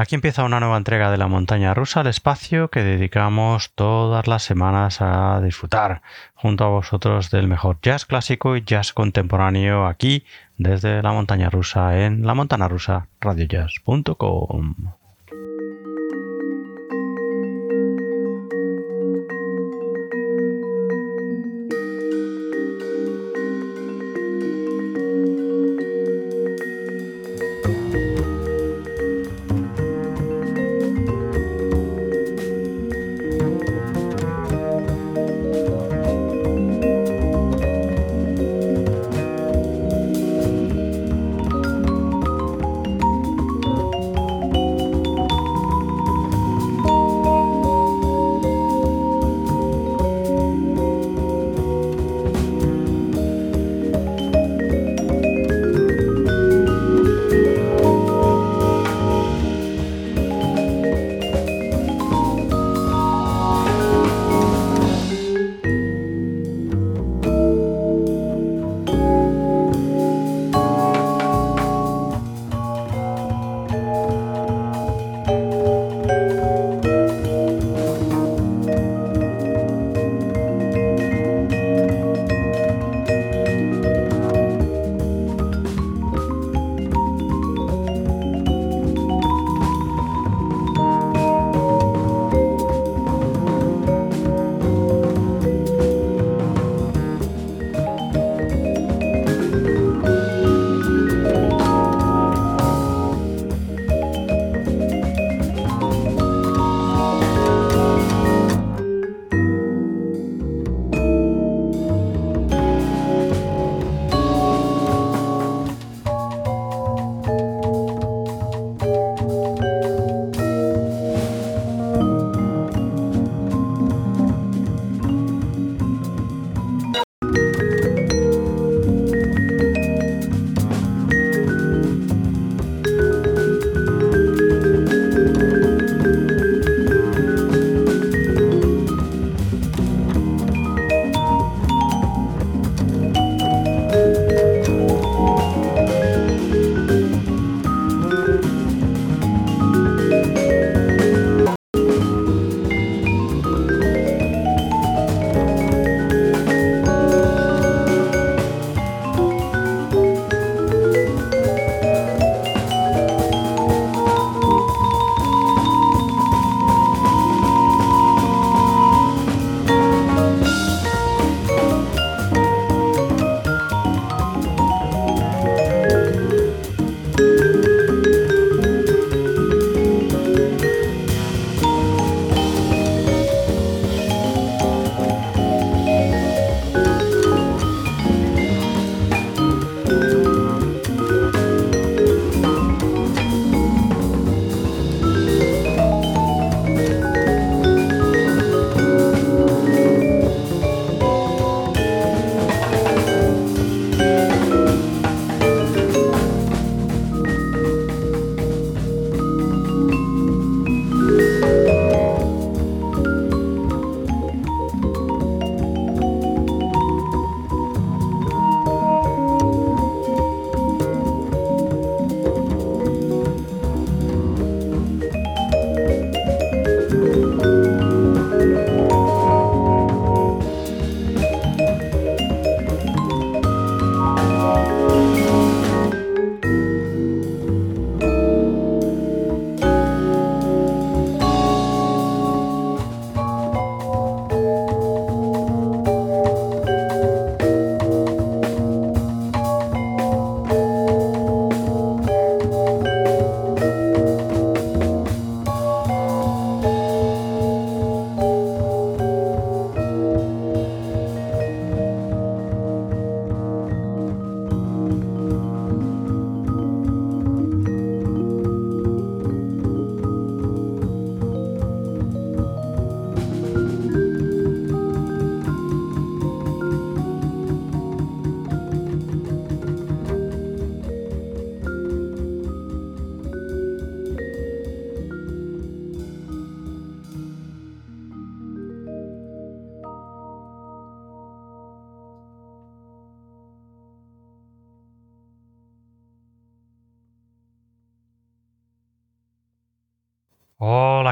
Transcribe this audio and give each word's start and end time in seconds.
Aquí 0.00 0.14
empieza 0.14 0.44
una 0.44 0.60
nueva 0.60 0.76
entrega 0.76 1.10
de 1.10 1.16
la 1.16 1.26
montaña 1.26 1.74
rusa 1.74 2.02
al 2.02 2.06
espacio 2.06 2.68
que 2.68 2.84
dedicamos 2.84 3.72
todas 3.74 4.28
las 4.28 4.44
semanas 4.44 4.98
a 5.00 5.40
disfrutar 5.40 6.02
junto 6.36 6.62
a 6.62 6.68
vosotros 6.68 7.32
del 7.32 7.48
mejor 7.48 7.78
jazz 7.82 8.06
clásico 8.06 8.54
y 8.54 8.62
jazz 8.62 8.92
contemporáneo 8.92 9.88
aquí 9.88 10.24
desde 10.56 11.02
la 11.02 11.10
montaña 11.10 11.50
rusa 11.50 11.98
en 11.98 12.24
la 12.24 12.34
montana 12.34 12.68
rusa 12.68 13.08
radiojazz.com. 13.20 14.97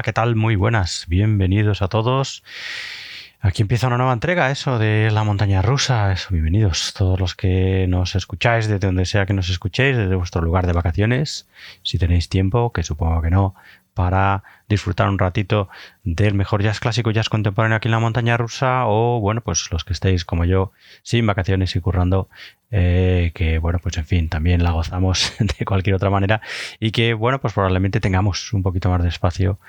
¿qué 0.07 0.13
tal? 0.13 0.37
Muy 0.37 0.55
buenas. 0.55 1.03
Bienvenidos 1.09 1.81
a 1.81 1.89
todos. 1.89 2.41
Aquí 3.39 3.61
empieza 3.61 3.87
una 3.87 3.97
nueva 3.97 4.13
entrega, 4.13 4.49
eso 4.49 4.79
de 4.79 5.11
la 5.11 5.23
montaña 5.23 5.61
rusa. 5.61 6.11
Eso, 6.11 6.29
bienvenidos 6.31 6.93
todos 6.97 7.19
los 7.19 7.35
que 7.35 7.85
nos 7.87 8.15
escucháis, 8.15 8.67
desde 8.67 8.87
donde 8.87 9.05
sea 9.05 9.27
que 9.27 9.33
nos 9.33 9.49
escuchéis, 9.49 9.95
desde 9.95 10.15
vuestro 10.15 10.41
lugar 10.41 10.65
de 10.65 10.73
vacaciones. 10.73 11.47
Si 11.83 11.99
tenéis 11.99 12.29
tiempo, 12.29 12.73
que 12.73 12.81
supongo 12.81 13.21
que 13.21 13.29
no, 13.29 13.53
para 13.93 14.43
disfrutar 14.67 15.07
un 15.09 15.19
ratito 15.19 15.69
del 16.03 16.33
mejor 16.33 16.63
jazz 16.63 16.79
clásico, 16.79 17.11
jazz 17.11 17.29
contemporáneo 17.29 17.77
aquí 17.77 17.87
en 17.87 17.93
la 17.93 17.99
montaña 17.99 18.37
rusa, 18.37 18.85
o 18.85 19.19
bueno, 19.19 19.41
pues 19.41 19.69
los 19.71 19.83
que 19.83 19.93
estéis 19.93 20.25
como 20.25 20.45
yo, 20.45 20.71
sin 21.03 21.25
vacaciones 21.25 21.75
y 21.75 21.79
currando, 21.79 22.29
eh, 22.69 23.31
que 23.33 23.59
bueno, 23.59 23.79
pues 23.79 23.97
en 23.97 24.05
fin, 24.05 24.29
también 24.29 24.63
la 24.63 24.71
gozamos 24.71 25.33
de 25.59 25.65
cualquier 25.65 25.95
otra 25.95 26.09
manera 26.09 26.41
y 26.79 26.91
que 26.91 27.13
bueno, 27.13 27.39
pues 27.39 27.53
probablemente 27.53 27.99
tengamos 27.99 28.51
un 28.53 28.61
poquito 28.61 28.89
más 28.89 29.01
de 29.01 29.09
espacio 29.09 29.59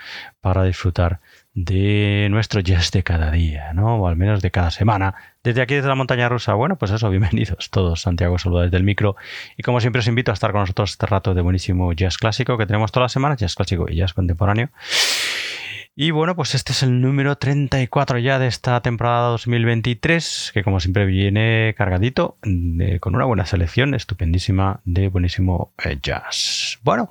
para 0.41 0.64
disfrutar 0.64 1.21
de 1.55 2.29
nuestro 2.31 2.61
jazz 2.61 2.91
de 2.91 3.03
cada 3.03 3.31
día, 3.31 3.73
¿no? 3.73 3.97
O 3.97 4.06
al 4.06 4.17
menos 4.17 4.43
de 4.43 4.50
cada 4.50 4.71
semana. 4.71 5.15
Desde 5.43 5.62
aquí, 5.62 5.75
desde 5.75 5.89
la 5.89 5.95
montaña 5.95 6.29
rusa, 6.29 6.55
bueno, 6.55 6.77
pues 6.77 6.91
eso, 6.91 7.11
bienvenidos 7.11 7.71
todos. 7.71 8.03
Santiago 8.03 8.39
saluda 8.39 8.65
desde 8.65 8.77
el 8.77 8.85
micro. 8.85 9.17
Y 9.56 9.62
como 9.62 9.81
siempre 9.81 10.00
os 10.00 10.06
invito 10.06 10.31
a 10.31 10.35
estar 10.35 10.53
con 10.53 10.61
nosotros 10.61 10.91
este 10.91 11.06
rato 11.06 11.35
de 11.35 11.41
buenísimo 11.41 11.93
jazz 11.93 12.19
clásico 12.19 12.59
que 12.59 12.67
tenemos 12.67 12.93
todas 12.93 13.06
las 13.06 13.12
semanas, 13.12 13.39
jazz 13.39 13.55
clásico 13.55 13.87
y 13.89 13.97
jazz 13.97 14.15
contemporáneo. 14.15 14.71
Y 16.00 16.12
bueno, 16.12 16.37
pues 16.37 16.55
este 16.55 16.71
es 16.71 16.85
el 16.85 17.00
número 17.00 17.39
34 17.39 18.21
ya 18.21 18.39
de 18.39 18.47
esta 18.47 18.81
temporada 18.83 19.31
2023, 19.31 20.53
que 20.55 20.62
como 20.62 20.79
siempre 20.79 21.06
viene 21.06 21.75
cargadito 21.77 22.37
con 23.00 23.17
una 23.17 23.25
buena 23.25 23.47
selección 23.47 23.95
estupendísima 23.95 24.79
de 24.85 25.09
buenísimo 25.09 25.73
eh, 25.85 25.99
jazz. 26.00 26.79
Bueno, 26.85 27.09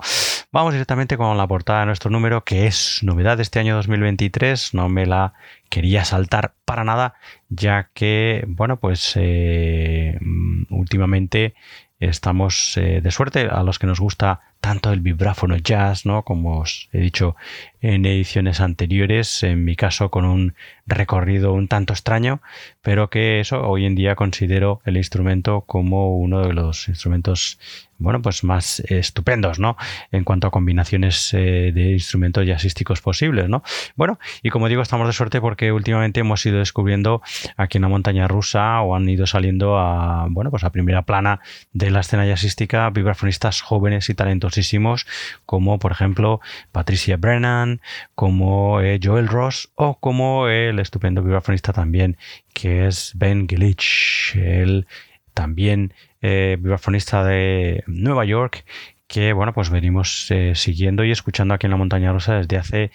vamos 0.52 0.72
directamente 0.72 1.18
con 1.18 1.36
la 1.36 1.46
portada 1.46 1.80
de 1.80 1.86
nuestro 1.86 2.10
número, 2.10 2.44
que 2.44 2.66
es 2.66 3.00
novedad 3.02 3.36
de 3.36 3.42
este 3.42 3.58
año 3.58 3.76
2023. 3.76 4.72
No 4.72 4.88
me 4.88 5.04
la 5.04 5.34
quería 5.68 6.06
saltar 6.06 6.54
para 6.64 6.82
nada, 6.82 7.12
ya 7.50 7.90
que, 7.92 8.46
bueno, 8.48 8.78
pues 8.78 9.12
eh, 9.16 10.16
mm, 10.18 10.62
últimamente 10.70 11.54
estamos 12.00 12.78
eh, 12.78 13.02
de 13.02 13.10
suerte 13.10 13.48
a 13.50 13.62
los 13.64 13.78
que 13.78 13.86
nos 13.86 14.00
gusta 14.00 14.40
tanto 14.60 14.92
el 14.92 15.00
vibráfono 15.00 15.56
jazz, 15.56 16.04
¿no? 16.04 16.22
Como 16.22 16.60
os 16.60 16.88
he 16.92 16.98
dicho 16.98 17.36
en 17.80 18.06
ediciones 18.06 18.60
anteriores, 18.60 19.42
en 19.42 19.64
mi 19.64 19.76
caso 19.76 20.10
con 20.10 20.24
un 20.24 20.54
recorrido 20.86 21.52
un 21.52 21.68
tanto 21.68 21.92
extraño, 21.92 22.40
pero 22.82 23.10
que 23.10 23.40
eso 23.40 23.62
hoy 23.62 23.86
en 23.86 23.94
día 23.94 24.16
considero 24.16 24.80
el 24.84 24.96
instrumento 24.96 25.62
como 25.62 26.16
uno 26.16 26.46
de 26.46 26.52
los 26.52 26.88
instrumentos 26.88 27.58
bueno, 27.98 28.22
pues 28.22 28.44
más 28.44 28.80
estupendos, 28.80 29.58
¿no? 29.58 29.76
En 30.10 30.24
cuanto 30.24 30.46
a 30.46 30.50
combinaciones 30.50 31.34
eh, 31.34 31.72
de 31.74 31.92
instrumentos 31.92 32.46
jazzísticos 32.46 33.00
posibles, 33.00 33.48
¿no? 33.48 33.62
Bueno, 33.96 34.18
y 34.42 34.50
como 34.50 34.68
digo, 34.68 34.82
estamos 34.82 35.06
de 35.06 35.12
suerte 35.12 35.40
porque 35.40 35.72
últimamente 35.72 36.20
hemos 36.20 36.44
ido 36.46 36.58
descubriendo 36.58 37.22
aquí 37.56 37.78
en 37.78 37.82
la 37.82 37.88
montaña 37.88 38.28
rusa 38.28 38.80
o 38.82 38.94
han 38.94 39.08
ido 39.08 39.26
saliendo 39.26 39.78
a, 39.78 40.26
bueno, 40.30 40.50
pues 40.50 40.64
a 40.64 40.70
primera 40.70 41.02
plana 41.02 41.40
de 41.72 41.90
la 41.90 42.00
escena 42.00 42.26
jazzística 42.26 42.88
vibrafonistas 42.90 43.60
jóvenes 43.60 44.08
y 44.08 44.14
talentosísimos 44.14 45.06
como, 45.44 45.78
por 45.78 45.92
ejemplo, 45.92 46.40
Patricia 46.72 47.16
Brennan, 47.16 47.80
como 48.14 48.80
eh, 48.80 49.00
Joel 49.02 49.28
Ross 49.28 49.70
o 49.74 49.98
como 49.98 50.48
el 50.48 50.78
estupendo 50.78 51.22
vibrafonista 51.22 51.72
también 51.72 52.16
que 52.58 52.86
es 52.86 53.12
Ben 53.14 53.48
Gilich, 53.48 54.34
el 54.34 54.86
también 55.32 55.94
eh, 56.22 56.56
vibrafonista 56.58 57.24
de 57.24 57.82
Nueva 57.86 58.24
York, 58.24 58.64
que 59.06 59.32
bueno, 59.32 59.54
pues 59.54 59.70
venimos 59.70 60.30
eh, 60.30 60.54
siguiendo 60.54 61.04
y 61.04 61.10
escuchando 61.10 61.54
aquí 61.54 61.66
en 61.66 61.70
la 61.70 61.76
montaña 61.76 62.12
rusa 62.12 62.34
desde 62.34 62.58
hace 62.58 62.90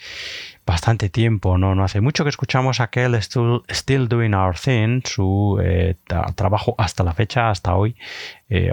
bastante 0.66 1.10
tiempo, 1.10 1.58
¿no? 1.58 1.74
No 1.75 1.84
hace 1.84 2.02
mucho 2.02 2.24
que 2.24 2.30
escuchamos 2.30 2.80
aquel 2.80 3.16
Still, 3.16 4.08
Doing 4.08 4.36
Our 4.36 4.56
Thing, 4.56 5.02
su 5.06 5.60
eh, 5.64 5.96
trabajo 6.36 6.75
hasta 6.78 7.04
la 7.04 7.14
fecha, 7.14 7.50
hasta 7.50 7.75
hoy, 7.75 7.96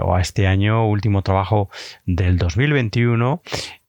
o 0.03 0.15
a 0.15 0.21
este 0.21 0.45
año, 0.47 0.87
último 0.87 1.23
trabajo 1.23 1.69
del 2.05 2.37
2021. 2.37 3.41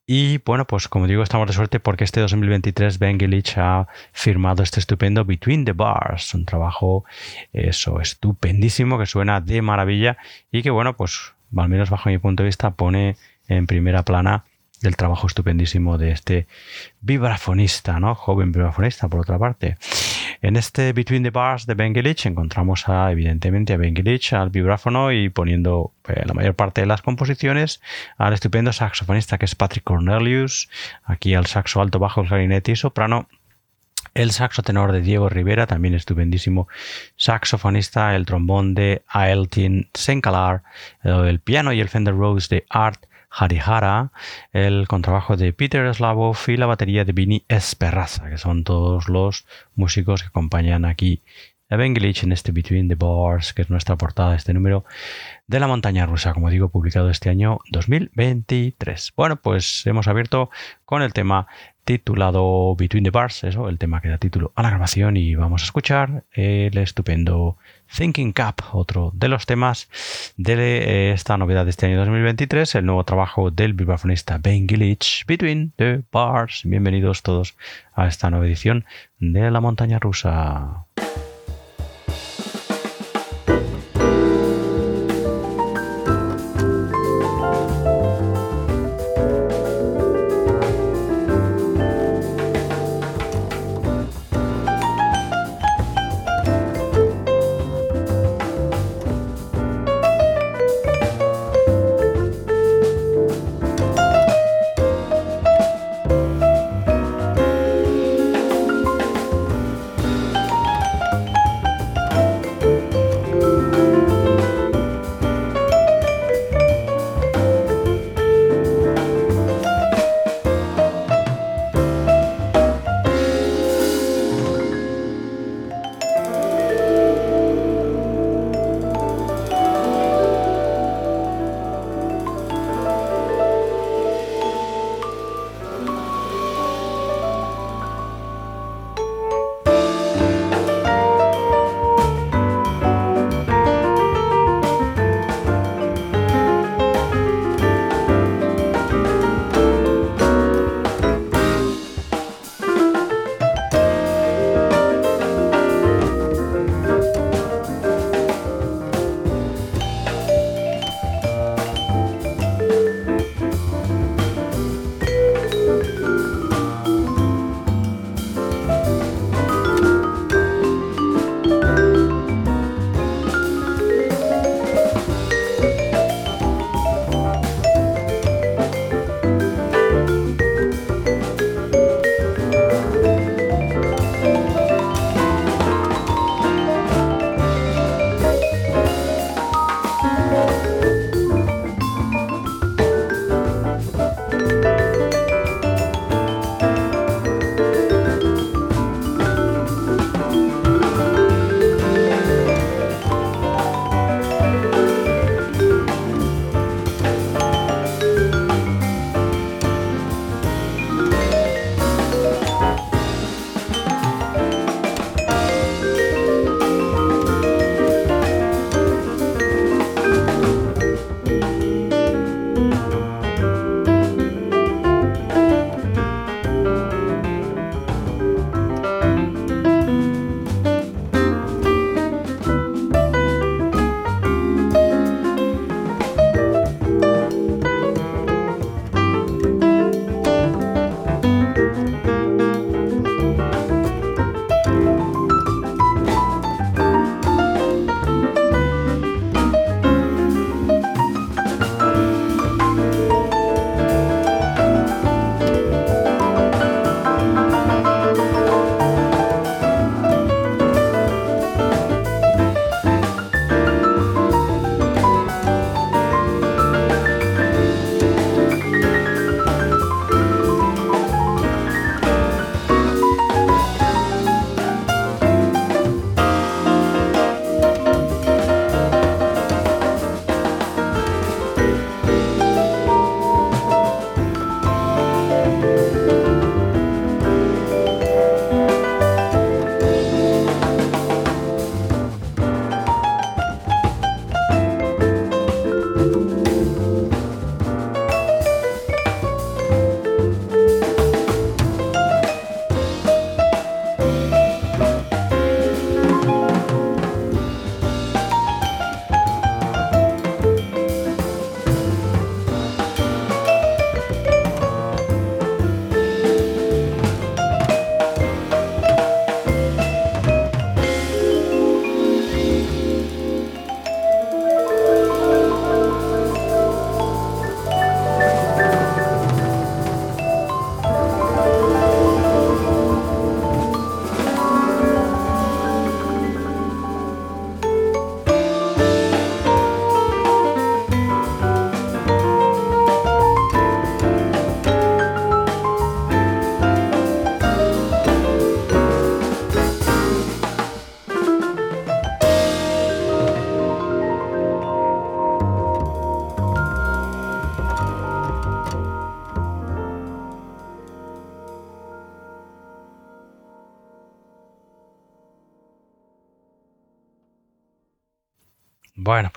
Y 0.05 0.39
bueno, 0.39 0.65
pues 0.67 0.89
como 0.89 1.07
digo, 1.07 1.23
estamos 1.23 1.47
de 1.47 1.53
suerte 1.53 1.79
porque 1.79 2.03
este 2.03 2.19
2023 2.19 2.99
Ben 2.99 3.17
Gilich 3.17 3.57
ha 3.57 3.87
firmado 4.11 4.61
este 4.61 4.81
estupendo 4.81 5.23
Between 5.23 5.63
the 5.63 5.71
Bars, 5.71 6.33
un 6.33 6.45
trabajo 6.45 7.05
eso 7.53 8.01
estupendísimo 8.01 8.99
que 8.99 9.05
suena 9.05 9.39
de 9.39 9.61
maravilla 9.61 10.17
y 10.51 10.61
que 10.61 10.71
bueno, 10.71 10.97
pues 10.97 11.33
al 11.55 11.69
menos 11.69 11.89
bajo 11.89 12.09
mi 12.09 12.17
punto 12.17 12.43
de 12.43 12.47
vista 12.47 12.71
pone 12.71 13.15
en 13.47 13.65
primera 13.65 14.03
plana 14.03 14.43
el 14.87 14.95
trabajo 14.95 15.27
estupendísimo 15.27 15.97
de 15.97 16.11
este 16.11 16.47
vibrafonista, 17.01 17.99
¿no? 17.99 18.15
Joven 18.15 18.51
vibrafonista, 18.51 19.07
por 19.07 19.21
otra 19.21 19.39
parte. 19.39 19.77
En 20.41 20.55
este 20.55 20.91
Between 20.93 21.23
the 21.23 21.29
Bars 21.29 21.65
de 21.65 21.73
Ben 21.73 21.93
encontramos 21.95 22.89
a, 22.89 23.11
evidentemente 23.11 23.73
a 23.73 23.77
Ben 23.77 23.95
al 24.31 24.49
vibráfono 24.49 25.11
y 25.11 25.29
poniendo 25.29 25.93
eh, 26.07 26.23
la 26.25 26.33
mayor 26.33 26.55
parte 26.55 26.81
de 26.81 26.87
las 26.87 27.01
composiciones 27.01 27.81
al 28.17 28.33
estupendo 28.33 28.73
saxofonista 28.73 29.37
que 29.37 29.45
es 29.45 29.55
Patrick 29.55 29.83
Cornelius, 29.83 30.69
aquí 31.05 31.33
al 31.33 31.45
saxo 31.45 31.81
alto, 31.81 31.99
bajo, 31.99 32.21
el 32.21 32.27
clarinete 32.27 32.73
y 32.73 32.75
soprano 32.75 33.27
el 34.13 34.31
saxo 34.31 34.61
tenor 34.61 34.91
de 34.91 35.01
Diego 35.01 35.29
Rivera, 35.29 35.65
también 35.65 35.95
estupendísimo 35.95 36.67
saxofonista, 37.15 38.15
el 38.15 38.25
trombón 38.25 38.75
de 38.75 39.01
Aeltin 39.07 39.89
Senkalar, 39.93 40.63
el 41.03 41.39
piano 41.39 41.73
y 41.73 41.79
el 41.79 41.89
Fender 41.89 42.15
Rose 42.15 42.53
de 42.53 42.65
Art 42.69 43.05
Harihara, 43.35 44.11
el 44.51 44.87
contrabajo 44.87 45.37
de 45.37 45.53
Peter 45.53 45.93
Slavov 45.93 46.37
y 46.47 46.57
la 46.57 46.67
batería 46.67 47.03
de 47.03 47.13
Vini 47.13 47.43
Esperraza, 47.47 48.29
que 48.29 48.37
son 48.37 48.63
todos 48.63 49.09
los 49.09 49.45
músicos 49.75 50.21
que 50.21 50.27
acompañan 50.27 50.85
aquí 50.85 51.23
a 51.69 51.75
Ben 51.75 51.95
en 51.97 52.31
este 52.31 52.51
Between 52.51 52.87
the 52.87 52.95
Bars, 52.95 53.51
que 53.53 53.63
es 53.63 53.69
nuestra 53.71 53.95
portada 53.95 54.35
este 54.35 54.53
número 54.53 54.85
de 55.47 55.59
la 55.59 55.65
montaña 55.65 56.05
rusa, 56.05 56.33
como 56.33 56.51
digo, 56.51 56.69
publicado 56.69 57.09
este 57.09 57.31
año 57.31 57.59
2023. 57.71 59.13
Bueno, 59.15 59.37
pues 59.37 59.85
hemos 59.87 60.07
abierto 60.07 60.51
con 60.85 61.01
el 61.01 61.13
tema 61.13 61.47
titulado 61.83 62.75
Between 62.75 63.03
the 63.03 63.11
Bars, 63.11 63.43
eso, 63.43 63.69
el 63.69 63.77
tema 63.77 64.01
que 64.01 64.09
da 64.09 64.17
título 64.17 64.51
a 64.55 64.63
la 64.63 64.69
grabación 64.69 65.17
y 65.17 65.35
vamos 65.35 65.61
a 65.63 65.65
escuchar 65.65 66.23
el 66.31 66.77
estupendo 66.77 67.57
Thinking 67.95 68.33
Cap, 68.33 68.61
otro 68.71 69.11
de 69.13 69.27
los 69.27 69.45
temas 69.45 69.89
de 70.37 70.53
eh, 70.53 71.11
esta 71.11 71.37
novedad 71.37 71.65
de 71.65 71.71
este 71.71 71.85
año 71.85 71.97
2023, 71.99 72.75
el 72.75 72.85
nuevo 72.85 73.03
trabajo 73.03 73.51
del 73.51 73.73
vibrafonista 73.73 74.37
Ben 74.37 74.67
Gilich, 74.67 75.25
Between 75.27 75.73
the 75.75 76.03
Bars. 76.11 76.61
Bienvenidos 76.63 77.21
todos 77.21 77.55
a 77.93 78.07
esta 78.07 78.29
nueva 78.29 78.45
edición 78.45 78.85
de 79.19 79.51
La 79.51 79.61
Montaña 79.61 79.99
Rusa. 79.99 80.85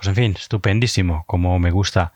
Pues 0.07 0.19
en 0.19 0.25
fin, 0.25 0.37
estupendísimo, 0.39 1.25
como 1.27 1.59
me 1.59 1.73
gusta 1.73 2.13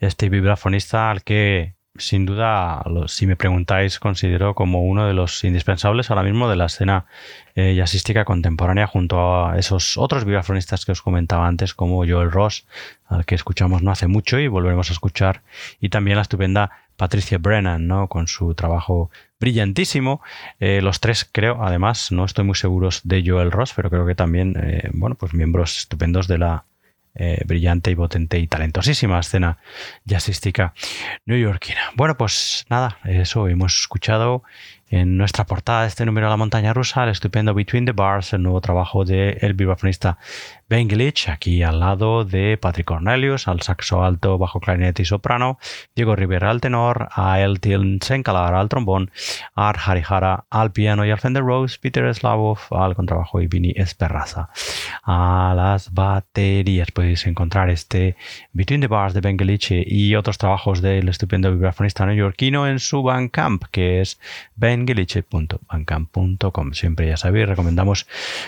este 0.00 0.28
vibrafonista 0.28 1.10
al 1.10 1.22
que 1.24 1.76
sin 1.96 2.26
duda, 2.26 2.84
si 3.06 3.26
me 3.26 3.36
preguntáis, 3.36 3.98
considero 3.98 4.54
como 4.54 4.82
uno 4.82 5.06
de 5.06 5.14
los 5.14 5.44
indispensables 5.44 6.10
ahora 6.10 6.22
mismo 6.22 6.48
de 6.50 6.56
la 6.56 6.66
escena 6.66 7.06
eh, 7.54 7.74
jazzística 7.74 8.26
contemporánea 8.26 8.86
junto 8.86 9.46
a 9.46 9.58
esos 9.58 9.96
otros 9.96 10.26
vibrafonistas 10.26 10.84
que 10.84 10.92
os 10.92 11.00
comentaba 11.00 11.46
antes, 11.46 11.72
como 11.72 12.06
Joel 12.06 12.30
Ross, 12.30 12.66
al 13.06 13.24
que 13.24 13.34
escuchamos 13.34 13.82
no 13.82 13.90
hace 13.90 14.06
mucho 14.06 14.38
y 14.38 14.48
volveremos 14.48 14.90
a 14.90 14.92
escuchar, 14.92 15.42
y 15.80 15.88
también 15.88 16.16
la 16.16 16.22
estupenda 16.22 16.70
Patricia 16.96 17.38
Brennan, 17.38 17.86
¿no? 17.86 18.08
con 18.08 18.26
su 18.26 18.54
trabajo 18.54 19.10
brillantísimo. 19.40 20.20
Eh, 20.60 20.80
los 20.82 21.00
tres, 21.00 21.28
creo, 21.30 21.62
además, 21.62 22.12
no 22.12 22.24
estoy 22.26 22.44
muy 22.44 22.56
seguro 22.56 22.90
de 23.04 23.22
Joel 23.26 23.50
Ross, 23.50 23.72
pero 23.74 23.88
creo 23.88 24.06
que 24.06 24.14
también, 24.14 24.54
eh, 24.62 24.90
bueno, 24.92 25.14
pues 25.14 25.34
miembros 25.34 25.78
estupendos 25.78 26.28
de 26.28 26.38
la 26.38 26.64
eh, 27.14 27.42
brillante 27.46 27.90
y 27.90 27.94
potente 27.94 28.38
y 28.38 28.46
talentosísima 28.46 29.20
escena 29.20 29.58
jazzística 30.04 30.74
neoyorquina. 31.26 31.80
Bueno, 31.94 32.16
pues 32.16 32.64
nada, 32.70 32.98
eso 33.04 33.48
hemos 33.48 33.80
escuchado 33.80 34.42
en 34.92 35.16
nuestra 35.16 35.44
portada 35.46 35.82
de 35.82 35.88
este 35.88 36.04
número 36.04 36.26
de 36.26 36.32
la 36.32 36.36
montaña 36.36 36.74
rusa, 36.74 37.04
el 37.04 37.10
estupendo 37.10 37.54
Between 37.54 37.86
the 37.86 37.92
Bars, 37.92 38.34
el 38.34 38.42
nuevo 38.42 38.60
trabajo 38.60 39.04
del 39.04 39.38
de 39.40 39.52
vibrafonista 39.54 40.18
Ben 40.72 40.88
Glitch, 40.88 41.28
aquí 41.28 41.62
al 41.62 41.80
lado 41.80 42.24
de 42.24 42.56
Patrick 42.56 42.86
Cornelius, 42.86 43.46
al 43.46 43.60
saxo 43.60 44.02
alto, 44.02 44.38
bajo 44.38 44.58
clarinete 44.58 45.02
y 45.02 45.04
soprano, 45.04 45.58
Diego 45.94 46.16
Rivera 46.16 46.48
al 46.48 46.62
tenor, 46.62 47.10
a 47.12 47.42
Eltil 47.42 47.98
Senkalar 48.00 48.54
al 48.54 48.70
trombón, 48.70 49.10
a 49.54 49.68
Harihara 49.68 50.46
al 50.48 50.72
piano 50.72 51.04
y 51.04 51.10
al 51.10 51.20
Fender 51.20 51.42
Rose, 51.42 51.76
Peter 51.78 52.14
Slavov 52.14 52.58
al 52.70 52.94
contrabajo 52.94 53.42
y 53.42 53.48
Vini 53.48 53.74
Esperraza 53.76 54.48
a 55.02 55.52
las 55.54 55.92
baterías. 55.92 56.90
Podéis 56.90 57.26
encontrar 57.26 57.68
este 57.68 58.16
Between 58.54 58.80
the 58.80 58.86
Bars 58.86 59.12
de 59.12 59.20
Ben 59.20 59.36
Glitch 59.36 59.72
y 59.72 60.14
otros 60.14 60.38
trabajos 60.38 60.80
del 60.80 61.10
estupendo 61.10 61.52
vibrafonista 61.52 62.06
neoyorquino 62.06 62.66
en 62.66 62.78
su 62.78 63.02
Bandcamp, 63.02 63.64
que 63.70 64.00
es 64.00 64.18
bengeliche.bandcamp.com. 64.56 66.72
Siempre 66.72 67.08
ya 67.08 67.18
sabéis, 67.18 67.46
recomendamos 67.46 68.06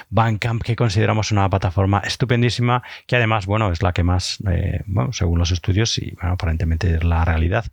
Bandcamp, 0.09 0.62
que 0.62 0.75
consideramos 0.75 1.31
una 1.31 1.50
plataforma 1.50 2.00
estupendísima, 2.14 2.83
que 3.06 3.16
además, 3.16 3.47
bueno, 3.47 3.71
es 3.71 3.83
la 3.83 3.92
que 3.92 4.02
más, 4.02 4.38
eh, 4.50 4.83
bueno, 4.87 5.12
según 5.12 5.38
los 5.38 5.50
estudios, 5.50 5.99
y 5.99 6.12
bueno, 6.12 6.35
aparentemente 6.35 6.94
es 6.94 7.04
la 7.04 7.25
realidad, 7.25 7.66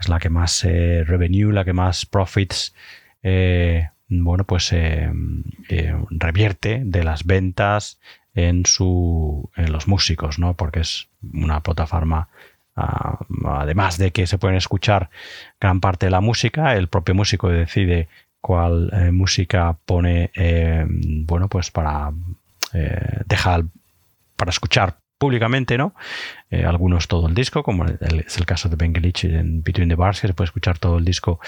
es 0.00 0.08
la 0.08 0.18
que 0.18 0.30
más 0.30 0.64
eh, 0.64 1.04
revenue, 1.06 1.52
la 1.52 1.64
que 1.64 1.72
más 1.72 2.06
profits, 2.06 2.74
eh, 3.22 3.88
bueno, 4.08 4.44
pues 4.44 4.72
revierte 6.10 6.82
de 6.84 7.04
las 7.04 7.24
ventas 7.24 7.98
en 8.34 8.64
su 8.66 9.50
en 9.56 9.72
los 9.72 9.88
músicos, 9.88 10.38
¿no? 10.38 10.54
Porque 10.54 10.80
es 10.80 11.08
una 11.32 11.60
plataforma 11.60 12.28
ah, 12.76 13.18
además 13.44 13.98
de 13.98 14.12
que 14.12 14.28
se 14.28 14.38
pueden 14.38 14.56
escuchar 14.56 15.10
gran 15.60 15.80
parte 15.80 16.06
de 16.06 16.10
la 16.10 16.20
música, 16.20 16.76
el 16.76 16.86
propio 16.88 17.16
músico 17.16 17.48
decide 17.48 18.08
cuál 18.40 18.92
música 19.12 19.76
pone, 19.86 20.30
bueno, 21.26 21.48
pues 21.48 21.72
para 21.72 22.12
eh, 22.72 23.22
deja 23.26 23.62
para 24.36 24.50
escuchar 24.50 24.98
públicamente, 25.18 25.78
¿no? 25.78 25.94
Eh, 26.50 26.64
algunos 26.64 27.08
todo 27.08 27.28
el 27.28 27.34
disco, 27.34 27.62
como 27.62 27.86
es 27.86 28.36
el 28.36 28.46
caso 28.46 28.68
de 28.68 28.76
Ben 28.76 28.92
en 28.94 29.62
Between 29.62 29.88
the 29.88 29.94
Bars, 29.94 30.20
que 30.20 30.28
se 30.28 30.34
puede 30.34 30.46
escuchar 30.46 30.78
todo 30.78 30.98
el 30.98 31.04
disco 31.04 31.40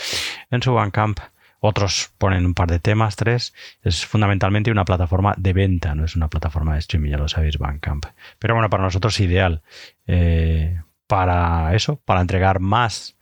en 0.50 0.62
su 0.62 0.72
Bandcamp. 0.72 1.20
Otros 1.60 2.12
ponen 2.18 2.46
un 2.46 2.54
par 2.54 2.70
de 2.70 2.78
temas, 2.78 3.16
tres. 3.16 3.52
Es 3.82 4.06
fundamentalmente 4.06 4.70
una 4.70 4.84
plataforma 4.84 5.34
de 5.36 5.52
venta, 5.52 5.94
no 5.94 6.04
es 6.04 6.14
una 6.14 6.28
plataforma 6.28 6.74
de 6.74 6.78
streaming, 6.78 7.10
ya 7.10 7.18
lo 7.18 7.28
sabéis, 7.28 7.58
Bandcamp. 7.58 8.06
Pero 8.38 8.54
bueno, 8.54 8.70
para 8.70 8.84
nosotros 8.84 9.18
ideal. 9.20 9.62
Eh, 10.06 10.80
para 11.08 11.74
eso, 11.74 11.96
para 12.04 12.20
entregar 12.20 12.60
más 12.60 13.16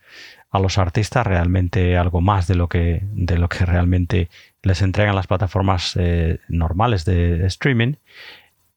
a 0.51 0.59
los 0.59 0.77
artistas, 0.77 1.25
realmente 1.25 1.97
algo 1.97 2.21
más 2.21 2.47
de 2.47 2.55
lo 2.55 2.69
que, 2.69 3.01
de 3.03 3.37
lo 3.37 3.49
que 3.49 3.65
realmente 3.65 4.29
les 4.63 4.81
entregan 4.81 5.15
las 5.15 5.27
plataformas 5.27 5.95
eh, 5.97 6.39
normales 6.49 7.05
de, 7.05 7.45
streaming. 7.47 7.95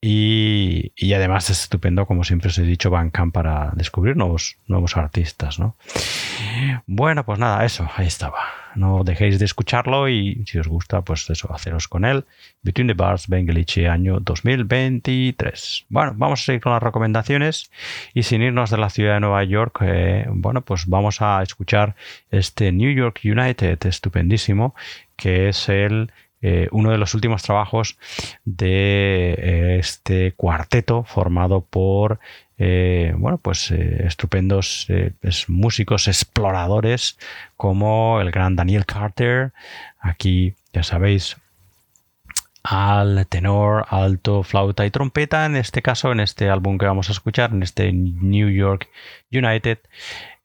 Y, 0.03 1.13
además 1.13 1.51
es 1.51 1.63
estupendo, 1.63 2.07
como 2.07 2.25
siempre 2.25 2.49
os 2.49 2.57
he 2.57 2.63
dicho, 2.63 2.89
Bandcamp 2.89 3.35
para 3.35 3.71
descubrir 3.75 4.17
nuevos, 4.17 4.57
nuevos 4.67 4.97
artistas. 4.97 5.59
¿no? 5.59 5.77
Bueno, 6.87 7.27
pues 7.27 7.39
nada, 7.39 7.65
eso, 7.67 7.89
ahí 7.97 8.07
estaba. 8.07 8.39
No 8.75 9.03
dejéis 9.05 9.39
de 9.39 9.45
escucharlo 9.45 10.09
y 10.09 10.45
si 10.47 10.59
os 10.59 10.69
gusta, 10.69 11.03
pues 11.03 11.29
eso, 11.29 11.53
haceros 11.53 11.89
con 11.89 12.05
él. 12.05 12.25
Between 12.63 12.87
the 12.87 12.95
Bars, 12.95 13.29
Bengeliche, 13.29 13.89
año 13.89 14.21
2023. 14.21 15.87
Bueno, 15.89 16.15
vamos 16.17 16.41
a 16.41 16.45
seguir 16.45 16.61
con 16.61 16.73
las 16.73 16.83
recomendaciones 16.83 17.71
y 18.15 18.23
sin 18.23 18.43
irnos 18.43 18.71
de 18.71 18.79
la 18.79 18.91
ciudad 18.91 19.15
de 19.15 19.21
Nueva 19.21 19.45
York, 19.45 19.79
eh, 19.83 20.27
bueno, 20.31 20.63
pues 20.63 20.87
vamos 20.87 21.21
a 21.21 21.43
escuchar 21.43 21.97
este 22.31 22.73
New 22.73 22.93
York 22.95 23.21
United, 23.25 23.79
estupendísimo, 23.87 24.75
que 25.21 25.51
es 25.51 25.69
el 25.69 26.11
eh, 26.43 26.69
uno 26.73 26.91
de 26.91 26.97
los 26.97 27.13
últimos 27.15 27.43
trabajos 27.43 27.99
de 28.47 29.35
eh, 29.35 29.77
este 29.79 30.33
cuarteto 30.33 31.05
formado 31.05 31.61
por 31.61 32.19
eh, 32.57 33.13
bueno, 33.17 33.37
pues 33.37 33.71
estupendos 33.71 34.87
músicos 35.49 36.09
exploradores 36.09 37.19
como 37.57 38.21
el 38.21 38.31
gran 38.31 38.57
Daniel 38.57 38.87
Carter, 38.87 39.53
aquí 39.99 40.55
ya 40.73 40.83
sabéis, 40.83 41.37
al 42.63 43.27
tenor, 43.27 43.87
alto, 43.89 44.43
flauta 44.43 44.85
y 44.87 44.91
trompeta, 44.91 45.47
en 45.47 45.57
este 45.57 45.83
caso, 45.83 46.13
en 46.13 46.21
este 46.21 46.51
álbum 46.51 46.79
que 46.79 46.87
vamos 46.87 47.09
a 47.09 47.13
escuchar, 47.13 47.53
en 47.53 47.63
este 47.63 47.93
New 47.93 48.51
York 48.51 48.89
United, 49.33 49.79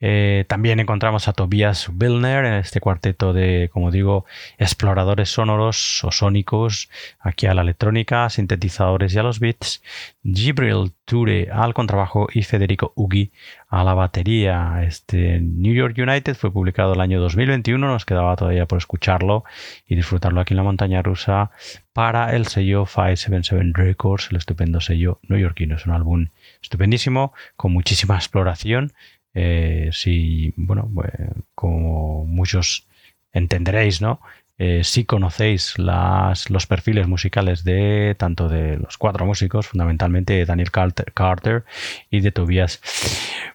eh, 0.02 0.46
también 0.48 0.80
encontramos 0.80 1.28
a 1.28 1.34
Tobias 1.34 1.90
Wilner 1.90 2.46
en 2.46 2.54
este 2.56 2.80
cuarteto 2.80 3.34
de, 3.34 3.70
como 3.72 3.92
digo, 3.92 4.26
exploradores 4.58 5.30
sonoros 5.30 6.04
o 6.04 6.12
sónicos, 6.12 6.90
aquí 7.20 7.48
a 7.48 7.54
la 7.54 7.62
electrónica, 7.62 8.30
sintetizadores 8.30 9.14
y 9.14 9.20
a 9.20 9.24
los 9.24 9.40
beats, 9.40 9.82
Gibril 10.24 10.94
Ture 11.06 11.50
al 11.52 11.74
contrabajo 11.74 12.28
y 12.32 12.44
Federico 12.44 12.92
Ugi 12.96 13.32
a 13.76 13.84
la 13.84 13.94
batería. 13.94 14.84
Este 14.84 15.42
New 15.42 15.74
York 15.74 15.98
United 15.98 16.36
fue 16.36 16.52
publicado 16.52 16.94
el 16.94 17.02
año 17.02 17.20
2021, 17.20 17.86
nos 17.86 18.06
quedaba 18.06 18.36
todavía 18.38 18.66
por 18.68 18.78
escucharlo 18.78 19.44
y 19.86 19.96
disfrutarlo 19.96 20.40
aquí 20.40 20.54
en 20.54 20.58
la 20.58 20.64
montaña 20.64 21.02
rusa 21.02 21.52
para 21.92 22.34
el 22.36 22.48
sello 22.48 22.86
577 22.86 23.72
Records, 23.74 24.30
el 24.32 24.38
estupendo 24.38 24.80
sello 24.80 25.20
neoyorquino. 25.28 25.76
Es 25.76 25.86
un 25.86 25.92
álbum 25.92 26.28
estupendísimo, 26.62 27.34
con 27.58 27.74
muchísima 27.74 28.16
exploración 28.24 28.94
eh, 29.34 29.90
si, 29.92 30.54
bueno, 30.56 30.90
pues, 30.94 31.12
como 31.54 32.24
muchos 32.26 32.88
entenderéis, 33.34 34.02
¿no? 34.02 34.22
Eh, 34.58 34.86
si 34.86 35.04
conocéis 35.04 35.78
los 35.78 36.68
perfiles 36.68 37.08
musicales 37.08 37.66
de 37.66 38.16
tanto 38.18 38.48
de 38.48 38.78
los 38.78 38.98
cuatro 38.98 39.26
músicos, 39.26 39.68
fundamentalmente 39.68 40.46
Daniel 40.46 40.72
Carter, 40.72 41.66
y 42.10 42.22
de 42.22 42.32
Tobias 42.32 42.82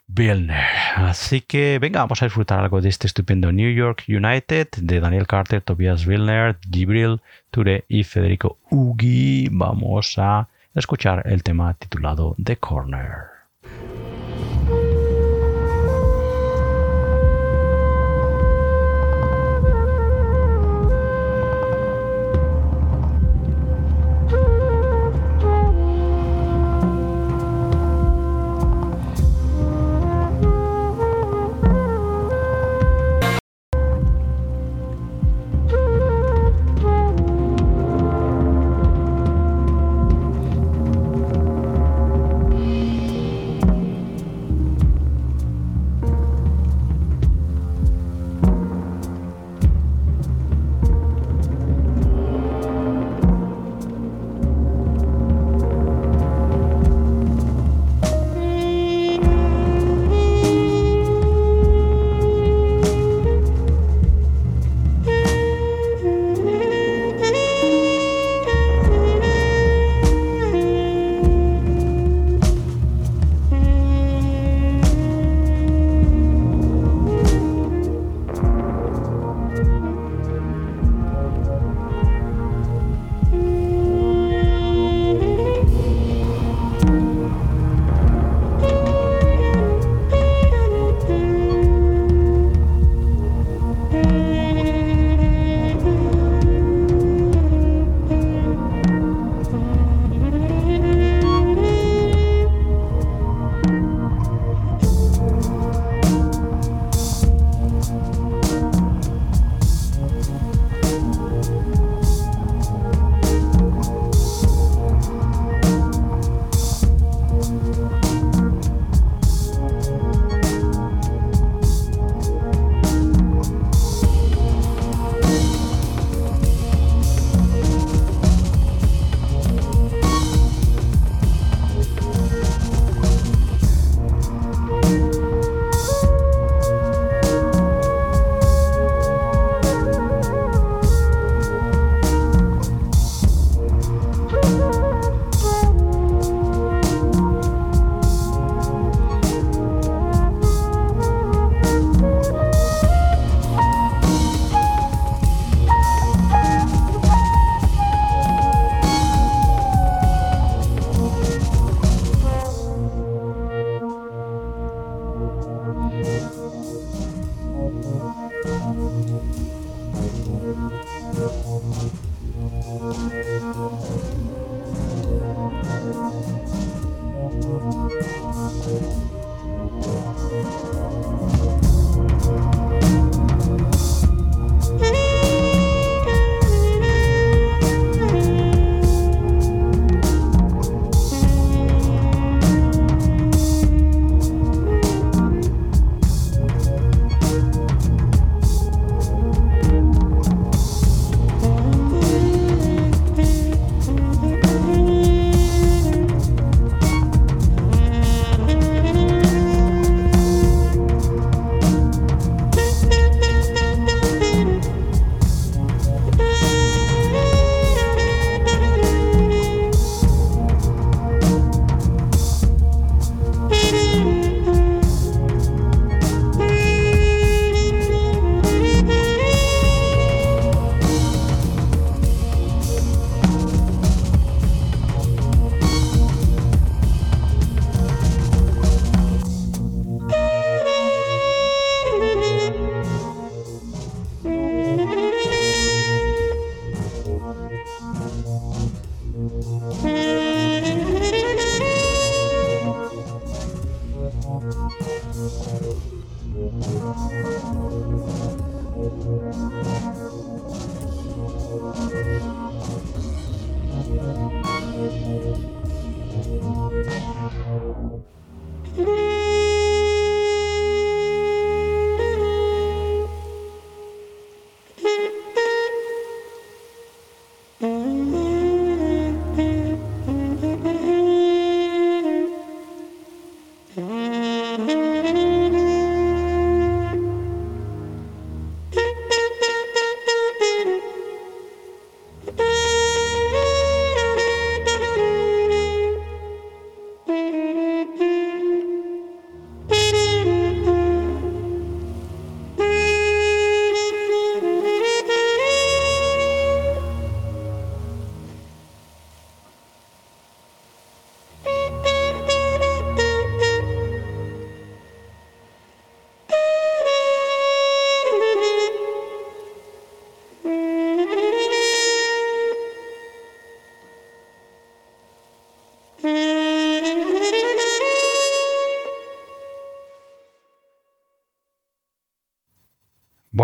Billner. 0.06 0.66
Así 0.96 1.40
que 1.40 1.78
venga, 1.80 2.00
vamos 2.00 2.20
a 2.22 2.26
disfrutar 2.26 2.60
algo 2.60 2.82
de 2.82 2.90
este 2.90 3.06
estupendo 3.06 3.50
New 3.50 3.72
York 3.72 4.04
United 4.08 4.68
de 4.76 5.00
Daniel 5.00 5.26
Carter, 5.26 5.62
Tobias 5.62 6.04
Billner, 6.04 6.58
Gibril 6.70 7.20
Ture 7.50 7.84
y 7.88 8.04
Federico 8.04 8.58
Ugi. 8.70 9.48
Vamos 9.50 10.18
a 10.18 10.48
escuchar 10.74 11.22
el 11.26 11.42
tema 11.42 11.74
titulado 11.74 12.36
The 12.42 12.56
Corner. 12.56 13.39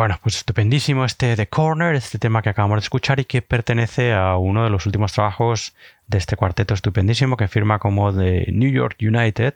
Bueno, 0.06 0.20
pues 0.22 0.36
estupendísimo 0.36 1.04
este 1.04 1.34
The 1.34 1.48
Corner, 1.48 1.96
este 1.96 2.20
tema 2.20 2.40
que 2.40 2.48
acabamos 2.48 2.76
de 2.76 2.82
escuchar 2.82 3.18
y 3.18 3.24
que 3.24 3.42
pertenece 3.42 4.12
a 4.12 4.36
uno 4.36 4.62
de 4.62 4.70
los 4.70 4.86
últimos 4.86 5.12
trabajos 5.12 5.74
de 6.06 6.18
este 6.18 6.36
cuarteto 6.36 6.74
estupendísimo 6.74 7.36
que 7.36 7.48
firma 7.48 7.80
como 7.80 8.14
The 8.14 8.52
New 8.52 8.70
York 8.70 8.98
United 9.00 9.54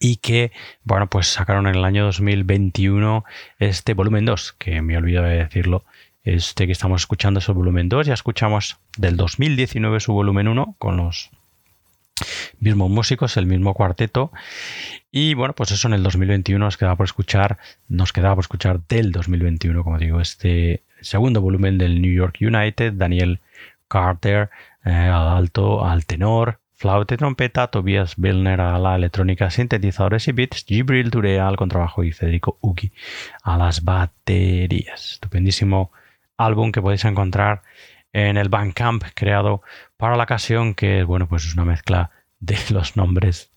y 0.00 0.16
que, 0.16 0.50
bueno, 0.82 1.06
pues 1.06 1.28
sacaron 1.28 1.68
en 1.68 1.76
el 1.76 1.84
año 1.84 2.04
2021 2.04 3.24
este 3.60 3.94
volumen 3.94 4.24
2, 4.24 4.56
que 4.58 4.82
me 4.82 4.96
olvido 4.96 5.22
de 5.22 5.36
decirlo, 5.36 5.84
este 6.24 6.66
que 6.66 6.72
estamos 6.72 7.02
escuchando 7.02 7.38
es 7.38 7.48
el 7.48 7.54
volumen 7.54 7.88
2, 7.88 8.08
ya 8.08 8.14
escuchamos 8.14 8.78
del 8.98 9.16
2019 9.16 10.00
su 10.00 10.12
volumen 10.14 10.48
1 10.48 10.74
con 10.80 10.96
los 10.96 11.30
mismos 12.60 12.90
músicos, 12.90 13.36
el 13.36 13.46
mismo 13.46 13.74
cuarteto. 13.74 14.32
Y 15.10 15.34
bueno, 15.34 15.54
pues 15.54 15.70
eso 15.72 15.88
en 15.88 15.94
el 15.94 16.02
2021 16.02 16.64
nos 16.64 16.76
quedaba 16.76 16.96
por 16.96 17.04
escuchar, 17.04 17.58
nos 17.88 18.12
quedaba 18.12 18.34
por 18.34 18.42
escuchar 18.42 18.80
del 18.88 19.12
2021, 19.12 19.84
como 19.84 19.98
digo, 19.98 20.20
este 20.20 20.82
segundo 21.00 21.40
volumen 21.40 21.78
del 21.78 22.00
New 22.00 22.12
York 22.12 22.38
United, 22.40 22.94
Daniel 22.94 23.40
Carter 23.88 24.50
eh, 24.84 24.90
al 24.90 25.28
alto, 25.28 25.84
al 25.84 26.06
tenor, 26.06 26.58
flauta 26.74 27.14
y 27.14 27.16
trompeta, 27.16 27.68
Tobias 27.68 28.14
Billner 28.16 28.60
a 28.60 28.78
la 28.78 28.96
electrónica, 28.96 29.50
sintetizadores 29.50 30.26
y 30.26 30.32
beats, 30.32 30.64
Gibril 30.64 31.10
Touré 31.10 31.38
al 31.38 31.56
contrabajo 31.56 32.02
y 32.02 32.10
Federico 32.10 32.58
Ugi 32.60 32.90
a 33.44 33.56
las 33.56 33.84
baterías. 33.84 35.12
Estupendísimo 35.12 35.92
álbum 36.36 36.72
que 36.72 36.82
podéis 36.82 37.04
encontrar 37.04 37.62
en 38.12 38.36
el 38.36 38.48
Bandcamp 38.48 39.04
creado 39.14 39.62
para 39.96 40.16
la 40.16 40.24
ocasión, 40.24 40.74
que 40.74 41.04
bueno, 41.04 41.28
pues 41.28 41.44
es 41.44 41.54
una 41.54 41.64
mezcla 41.64 42.10
de 42.42 42.56
los 42.70 42.96
nombres 42.96 43.50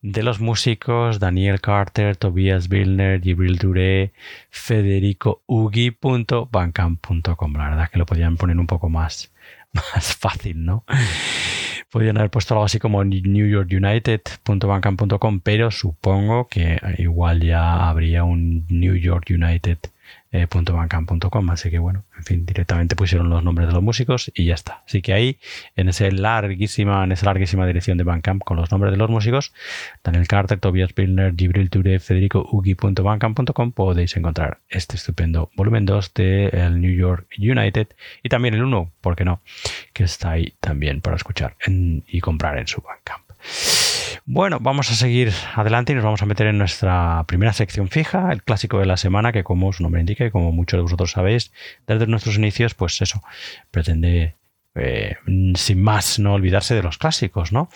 de 0.00 0.22
los 0.22 0.40
músicos 0.40 1.20
Daniel 1.20 1.60
Carter, 1.60 2.16
Tobias 2.16 2.68
Billner, 2.68 3.20
Gibril 3.20 3.58
Duré, 3.58 4.14
Federico 4.48 5.42
Ugi.bandcamp.com. 5.46 7.52
La 7.54 7.70
verdad 7.70 7.84
es 7.84 7.90
que 7.90 7.98
lo 7.98 8.06
podían 8.06 8.38
poner 8.38 8.58
un 8.58 8.66
poco 8.66 8.88
más, 8.88 9.30
más 9.72 10.16
fácil, 10.16 10.64
¿no? 10.64 10.86
Podrían 11.90 12.16
haber 12.18 12.30
puesto 12.30 12.54
algo 12.54 12.64
así 12.64 12.78
como 12.78 13.04
newyorkunited.bandcamp.com, 13.04 15.40
pero 15.40 15.72
supongo 15.72 16.46
que 16.46 16.80
igual 16.98 17.40
ya 17.40 17.88
habría 17.88 18.22
un 18.22 18.64
New 18.68 18.94
York 18.94 19.26
United 19.28 19.78
eh, 20.32 20.46
así 21.50 21.70
que 21.70 21.78
bueno, 21.78 22.04
en 22.16 22.24
fin, 22.24 22.46
directamente 22.46 22.94
pusieron 22.94 23.30
los 23.30 23.42
nombres 23.42 23.68
de 23.68 23.74
los 23.74 23.82
músicos 23.82 24.30
y 24.34 24.46
ya 24.46 24.54
está. 24.54 24.82
Así 24.86 25.02
que 25.02 25.12
ahí, 25.12 25.38
en, 25.74 25.88
ese 25.88 26.12
larguísima, 26.12 27.02
en 27.02 27.12
esa 27.12 27.26
larguísima 27.26 27.66
dirección 27.66 27.98
de 27.98 28.04
Bandcamp 28.04 28.42
con 28.44 28.56
los 28.56 28.70
nombres 28.70 28.92
de 28.92 28.96
los 28.96 29.10
músicos, 29.10 29.52
Daniel 30.04 30.28
Carter, 30.28 30.60
Tobias 30.60 30.92
Pilner, 30.92 31.34
Gibril 31.36 31.70
Ture, 31.70 31.98
Federico 31.98 32.46
Ugi.bandcamp.com 32.50 33.72
podéis 33.72 34.16
encontrar 34.16 34.60
este 34.68 34.96
estupendo 34.96 35.50
volumen 35.56 35.84
2 35.84 36.14
de 36.14 36.46
el 36.48 36.80
New 36.80 36.94
York 36.94 37.26
United 37.38 37.88
y 38.22 38.28
también 38.28 38.54
el 38.54 38.62
1, 38.62 38.92
¿por 39.00 39.16
qué 39.16 39.24
no? 39.24 39.42
Que 39.92 40.04
está 40.04 40.30
ahí 40.30 40.54
también 40.60 41.00
para 41.00 41.16
escuchar 41.16 41.56
y 41.66 42.20
comprar 42.20 42.58
en 42.58 42.66
su 42.66 42.80
Bandcamp. 42.80 43.24
Bueno, 44.32 44.58
vamos 44.60 44.88
a 44.92 44.94
seguir 44.94 45.32
adelante 45.56 45.90
y 45.90 45.96
nos 45.96 46.04
vamos 46.04 46.22
a 46.22 46.26
meter 46.26 46.46
en 46.46 46.56
nuestra 46.56 47.24
primera 47.26 47.52
sección 47.52 47.88
fija, 47.88 48.30
el 48.30 48.44
clásico 48.44 48.78
de 48.78 48.86
la 48.86 48.96
semana, 48.96 49.32
que 49.32 49.42
como 49.42 49.72
su 49.72 49.82
nombre 49.82 50.00
indica 50.00 50.24
y 50.24 50.30
como 50.30 50.52
muchos 50.52 50.78
de 50.78 50.82
vosotros 50.82 51.10
sabéis, 51.10 51.50
desde 51.88 52.06
nuestros 52.06 52.36
inicios, 52.36 52.74
pues 52.74 53.02
eso, 53.02 53.24
pretende 53.72 54.36
eh, 54.76 55.16
sin 55.54 55.82
más 55.82 56.20
no 56.20 56.34
olvidarse 56.34 56.74
de 56.74 56.82
los 56.82 56.96
clásicos, 56.96 57.52
¿no? 57.52 57.68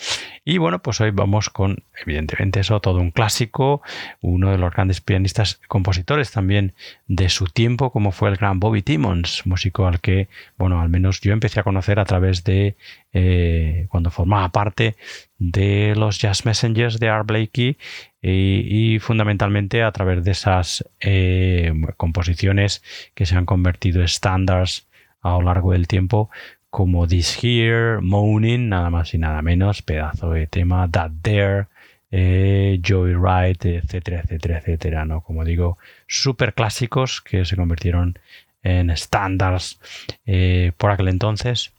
Y 0.44 0.58
bueno, 0.58 0.80
pues 0.80 1.00
hoy 1.00 1.10
vamos 1.10 1.50
con, 1.50 1.82
evidentemente, 2.00 2.60
eso, 2.60 2.80
todo 2.80 3.00
un 3.00 3.10
clásico, 3.10 3.82
uno 4.20 4.52
de 4.52 4.58
los 4.58 4.72
grandes 4.72 5.00
pianistas 5.00 5.60
compositores 5.66 6.30
también 6.30 6.74
de 7.08 7.28
su 7.30 7.46
tiempo, 7.46 7.90
como 7.90 8.12
fue 8.12 8.30
el 8.30 8.36
gran 8.36 8.60
Bobby 8.60 8.82
Timmons, 8.82 9.44
músico 9.44 9.86
al 9.86 10.00
que, 10.00 10.28
bueno, 10.56 10.80
al 10.80 10.88
menos 10.88 11.20
yo 11.20 11.32
empecé 11.32 11.58
a 11.58 11.64
conocer 11.64 11.98
a 11.98 12.04
través 12.04 12.44
de 12.44 12.76
eh, 13.12 13.86
cuando 13.88 14.10
formaba 14.10 14.50
parte 14.50 14.94
de 15.38 15.94
los 15.96 16.18
Jazz 16.18 16.46
Messengers 16.46 17.00
de 17.00 17.08
Art 17.08 17.26
Blakey 17.26 17.76
y, 18.22 18.98
fundamentalmente 19.00 19.82
a 19.82 19.90
través 19.92 20.24
de 20.24 20.30
esas 20.30 20.84
eh, 21.00 21.72
composiciones 21.96 22.82
que 23.14 23.26
se 23.26 23.36
han 23.36 23.46
convertido 23.46 23.98
en 23.98 24.04
estándares 24.04 24.86
a 25.24 25.30
lo 25.32 25.42
largo 25.42 25.72
del 25.72 25.88
tiempo 25.88 26.30
como 26.74 27.06
This 27.06 27.38
Here, 27.40 28.00
Moaning, 28.00 28.68
nada 28.68 28.90
más 28.90 29.14
y 29.14 29.18
nada 29.18 29.42
menos, 29.42 29.80
pedazo 29.80 30.32
de 30.32 30.48
tema, 30.48 30.90
That 30.90 31.12
There, 31.22 31.66
eh, 32.10 32.80
Joy 32.82 33.14
Wright, 33.14 33.64
etcétera, 33.64 34.22
etcétera, 34.24 34.58
etcétera, 34.58 35.04
¿no? 35.04 35.20
Como 35.20 35.44
digo, 35.44 35.78
súper 36.08 36.52
clásicos 36.52 37.20
que 37.20 37.44
se 37.44 37.54
convirtieron 37.54 38.18
en 38.64 38.90
estándares 38.90 39.78
eh, 40.26 40.72
por 40.76 40.90
aquel 40.90 41.06
entonces 41.06 41.72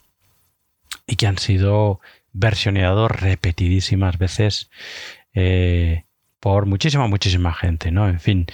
y 1.05 1.17
que 1.17 1.27
han 1.27 1.39
sido 1.39 1.99
versioneados 2.31 3.11
repetidísimas 3.11 4.17
veces 4.17 4.69
eh, 5.33 6.05
por 6.45 6.67
muchísima, 6.67 7.07
muchísima 7.07 7.51
gente, 7.53 7.89
¿no? 7.89 8.07
En 8.07 8.19
fin, 8.19 8.45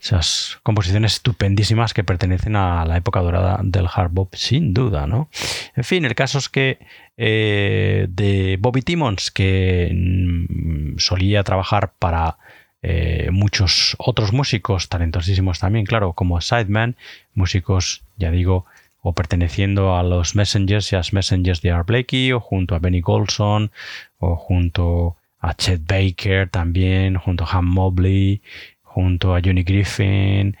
esas 0.00 0.60
composiciones 0.62 1.14
estupendísimas 1.14 1.92
que 1.92 2.04
pertenecen 2.04 2.54
a 2.54 2.84
la 2.84 2.96
época 2.96 3.18
dorada 3.22 3.58
del 3.64 3.88
hard 3.92 4.12
bop, 4.12 4.36
sin 4.36 4.72
duda, 4.72 5.08
¿no? 5.08 5.28
En 5.74 5.82
fin, 5.82 6.04
el 6.04 6.14
caso 6.14 6.38
es 6.38 6.48
que 6.48 6.78
eh, 7.16 8.06
de 8.08 8.56
Bobby 8.60 8.82
Timmons, 8.82 9.32
que 9.32 9.90
mm, 9.92 10.98
solía 10.98 11.42
trabajar 11.42 11.92
para 11.98 12.38
eh, 12.82 13.30
muchos 13.32 13.96
otros 13.98 14.32
músicos 14.32 14.88
talentosísimos 14.88 15.58
también, 15.58 15.86
claro, 15.86 16.12
como 16.12 16.40
Sideman, 16.40 16.94
músicos, 17.34 18.04
ya 18.16 18.30
digo, 18.30 18.64
o 19.02 19.12
perteneciendo 19.12 19.96
a 19.96 20.04
los 20.04 20.36
Messengers 20.36 20.92
y 20.92 20.94
a 20.94 20.98
los 20.98 21.12
Messengers 21.12 21.62
de 21.62 21.72
Art 21.72 21.88
Blakey, 21.88 22.30
o 22.30 22.38
junto 22.38 22.76
a 22.76 22.78
Benny 22.78 23.00
Golson, 23.00 23.72
o 24.20 24.36
junto 24.36 25.16
a 25.40 25.54
Chet 25.54 25.82
Baker 25.86 26.48
también, 26.48 27.16
junto 27.16 27.44
a 27.44 27.48
Ham 27.50 27.66
Mobley, 27.66 28.42
junto 28.82 29.34
a 29.34 29.40
Johnny 29.44 29.62
Griffin, 29.62 30.56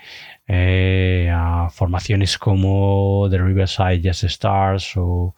eh, 0.46 1.30
a 1.32 1.68
formaciones 1.70 2.38
como 2.38 3.28
The 3.30 3.38
Riverside 3.38 4.00
Jazz 4.00 4.24
Stars 4.24 4.96
o 4.96 5.34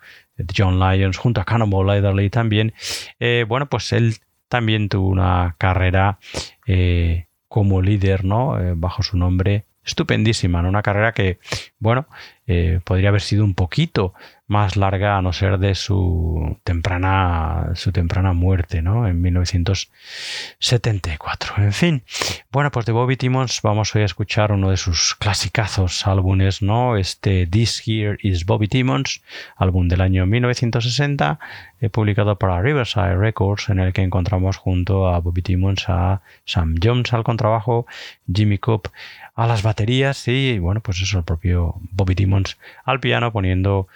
John 0.56 0.78
Lyons, 0.78 1.18
junto 1.18 1.40
a 1.40 1.44
Cannonball 1.44 1.90
Adderley 1.90 2.30
también. 2.30 2.72
Eh, 3.20 3.44
bueno, 3.48 3.68
pues 3.68 3.92
él 3.92 4.16
también 4.48 4.88
tuvo 4.88 5.08
una 5.08 5.56
carrera 5.58 6.18
eh, 6.66 7.26
como 7.48 7.82
líder, 7.82 8.24
¿no? 8.24 8.56
bajo 8.76 9.02
su 9.02 9.16
nombre 9.16 9.66
estupendísima, 9.84 10.62
¿no? 10.62 10.68
Una 10.68 10.82
carrera 10.82 11.12
que, 11.12 11.38
bueno, 11.78 12.08
eh, 12.46 12.80
podría 12.84 13.10
haber 13.10 13.20
sido 13.20 13.44
un 13.44 13.54
poquito 13.54 14.14
más 14.48 14.76
larga 14.76 15.16
a 15.16 15.22
no 15.22 15.32
ser 15.32 15.58
de 15.58 15.74
su 15.74 16.58
temprana, 16.64 17.70
su 17.74 17.92
temprana 17.92 18.34
muerte, 18.34 18.82
¿no? 18.82 19.08
En 19.08 19.22
1974. 19.22 21.54
En 21.58 21.72
fin, 21.72 22.02
bueno, 22.50 22.70
pues 22.70 22.84
de 22.84 22.92
Bobby 22.92 23.16
Timmons 23.16 23.62
vamos 23.62 23.94
hoy 23.94 24.02
a 24.02 24.06
escuchar 24.06 24.52
uno 24.52 24.68
de 24.70 24.76
sus 24.76 25.14
clasicazos 25.14 26.06
álbumes, 26.06 26.60
¿no? 26.60 26.98
Este 26.98 27.46
This 27.46 27.82
Here 27.86 28.18
is 28.20 28.44
Bobby 28.44 28.68
Timmons, 28.68 29.22
álbum 29.56 29.88
del 29.88 30.02
año 30.02 30.26
1960, 30.26 31.38
eh, 31.80 31.88
publicado 31.88 32.36
para 32.36 32.60
Riverside 32.60 33.16
Records, 33.16 33.70
en 33.70 33.80
el 33.80 33.94
que 33.94 34.02
encontramos 34.02 34.58
junto 34.58 35.08
a 35.08 35.20
Bobby 35.20 35.40
Timmons 35.42 35.88
a 35.88 36.20
Sam 36.44 36.74
Jones 36.82 37.14
al 37.14 37.24
contrabajo, 37.24 37.86
Jimmy 38.30 38.58
Cobb 38.58 38.90
a 39.34 39.46
las 39.46 39.62
baterías 39.62 40.26
y, 40.28 40.58
bueno, 40.58 40.80
pues 40.80 41.00
eso, 41.00 41.18
el 41.18 41.24
propio 41.24 41.76
Bobby 41.92 42.14
Timmons 42.14 42.58
al 42.84 43.00
piano 43.00 43.32
poniendo 43.32 43.88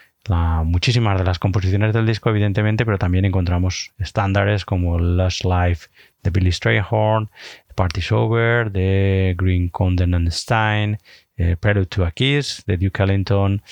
muchísimas 0.64 1.18
de 1.18 1.24
las 1.24 1.38
composiciones 1.38 1.92
del 1.92 2.06
disco, 2.06 2.30
evidentemente, 2.30 2.84
pero 2.84 2.98
también 2.98 3.24
encontramos 3.24 3.92
estándares 3.98 4.64
como 4.64 4.98
Last 4.98 5.44
Life 5.44 5.88
de 6.22 6.30
Billy 6.30 6.50
Strayhorn, 6.50 7.30
Party's 7.74 8.10
Over 8.10 8.70
de 8.72 9.34
Green 9.36 9.68
Condon 9.68 10.14
and 10.14 10.30
Stein, 10.30 10.98
eh, 11.36 11.56
Prelude 11.56 11.86
to 11.86 12.04
a 12.04 12.10
Kiss 12.10 12.64
de 12.66 12.78
Duke 12.78 13.02
Ellington, 13.02 13.62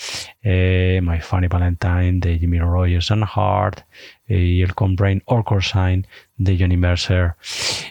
eh, 0.43 1.01
My 1.03 1.19
Funny 1.19 1.47
Valentine 1.47 2.19
de 2.19 2.37
Jimmy 2.37 2.59
Rogers 2.59 3.11
and 3.11 3.25
Hart 3.25 3.81
y 4.27 4.61
el 4.61 4.73
Combrain 4.73 5.21
Orchard 5.25 5.61
Sign 5.61 6.07
de 6.37 6.57
Johnny 6.57 6.77
Mercer 6.77 7.33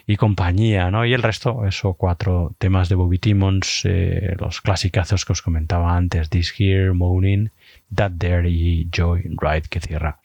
y 0.07 0.17
compañía, 0.17 0.91
¿no? 0.91 1.07
Y 1.07 1.15
el 1.15 1.23
resto, 1.23 1.65
esos 1.67 1.97
cuatro 1.97 2.55
temas 2.59 2.89
de 2.89 2.95
Bobby 2.95 3.19
Timmons, 3.19 3.83
los 4.39 4.61
clasicazos 4.61 5.25
que 5.25 5.33
os 5.33 5.43
comentaba 5.43 5.97
antes, 5.97 6.29
This 6.31 6.53
Here, 6.59 6.93
Moaning, 6.93 7.51
That 7.95 8.13
There 8.19 8.49
y 8.51 8.89
Joy 8.91 9.23
Ride 9.41 9.69
que 9.71 9.81
cierra 9.81 10.19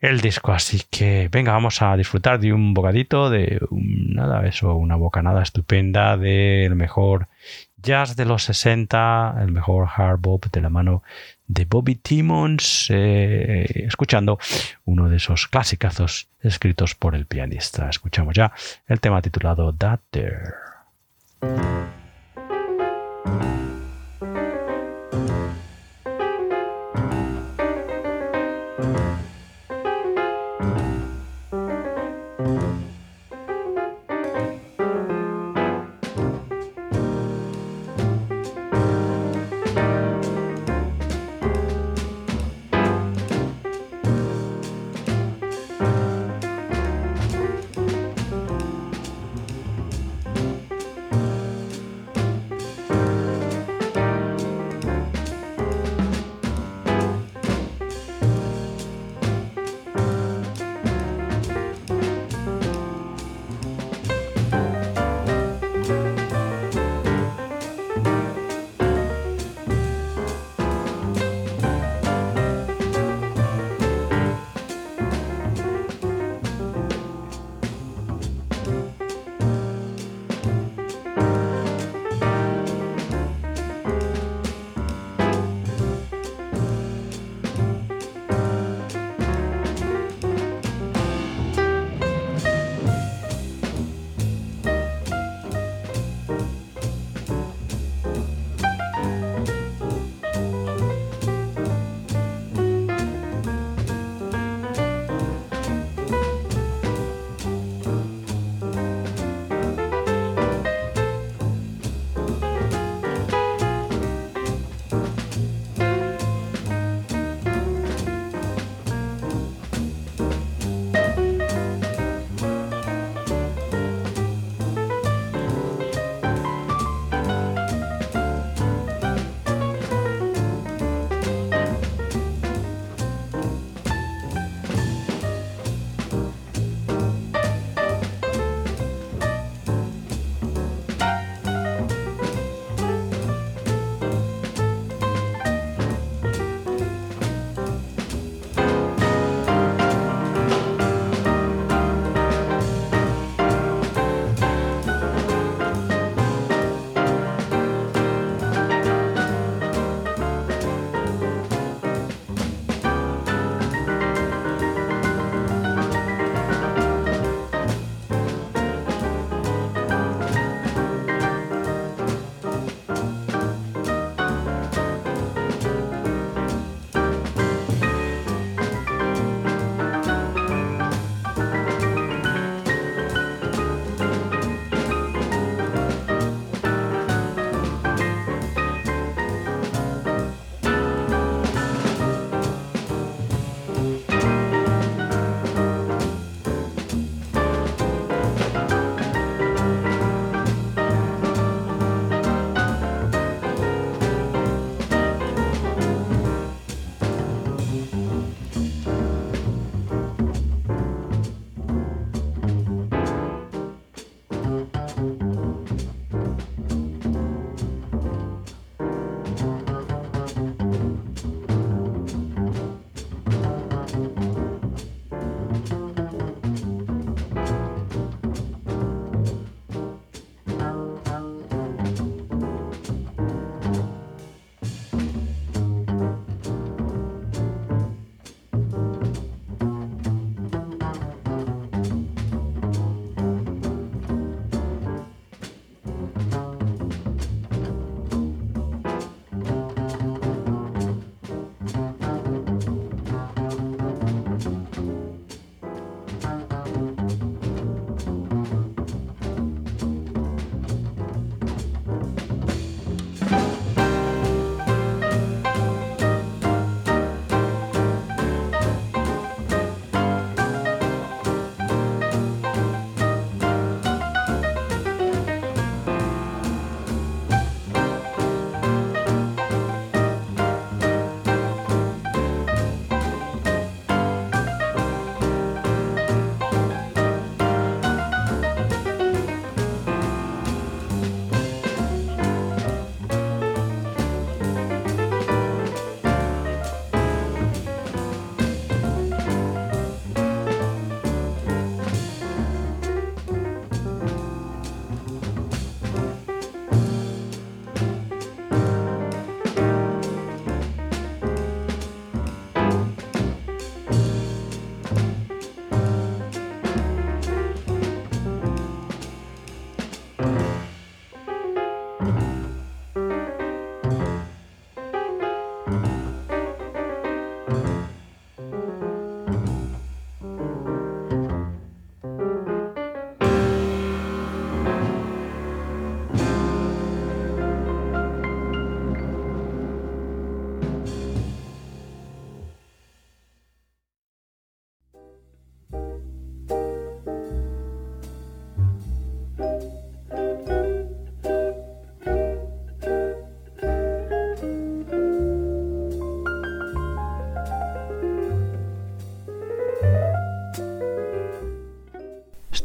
el 0.00 0.20
disco. 0.20 0.52
Así 0.52 0.82
que 0.90 1.28
venga, 1.30 1.52
vamos 1.52 1.80
a 1.82 1.96
disfrutar 1.96 2.40
de 2.40 2.52
un 2.52 2.74
bocadito, 2.74 3.30
de 3.30 3.60
nada, 3.70 4.46
eso, 4.46 4.74
una 4.74 4.96
bocanada 4.96 5.42
estupenda 5.42 6.16
del 6.16 6.74
mejor 6.74 7.28
jazz 7.82 8.16
de 8.16 8.26
los 8.26 8.42
60, 8.44 9.36
el 9.40 9.52
mejor 9.52 9.88
hard 9.94 10.20
bop 10.20 10.46
de 10.52 10.60
la 10.60 10.68
mano 10.68 11.02
de 11.52 11.64
Bobby 11.64 11.96
Timmons, 11.96 12.86
eh, 12.90 13.84
escuchando 13.86 14.38
uno 14.84 15.08
de 15.08 15.16
esos 15.16 15.48
clasicazos 15.48 16.28
escritos 16.40 16.94
por 16.94 17.16
el 17.16 17.26
pianista. 17.26 17.90
Escuchamos 17.90 18.34
ya 18.34 18.52
el 18.86 19.00
tema 19.00 19.20
titulado 19.20 19.74
That 19.74 20.00
There. 20.10 20.54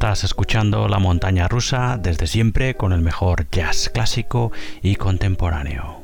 Estás 0.06 0.24
escuchando 0.24 0.88
La 0.88 1.00
Montaña 1.00 1.48
Rusa 1.48 1.98
desde 2.00 2.28
siempre 2.28 2.76
con 2.76 2.94
el 2.94 3.02
mejor 3.02 3.50
jazz 3.50 3.90
clásico 3.90 4.52
y 4.84 4.98
contemporáneo. 4.98 6.04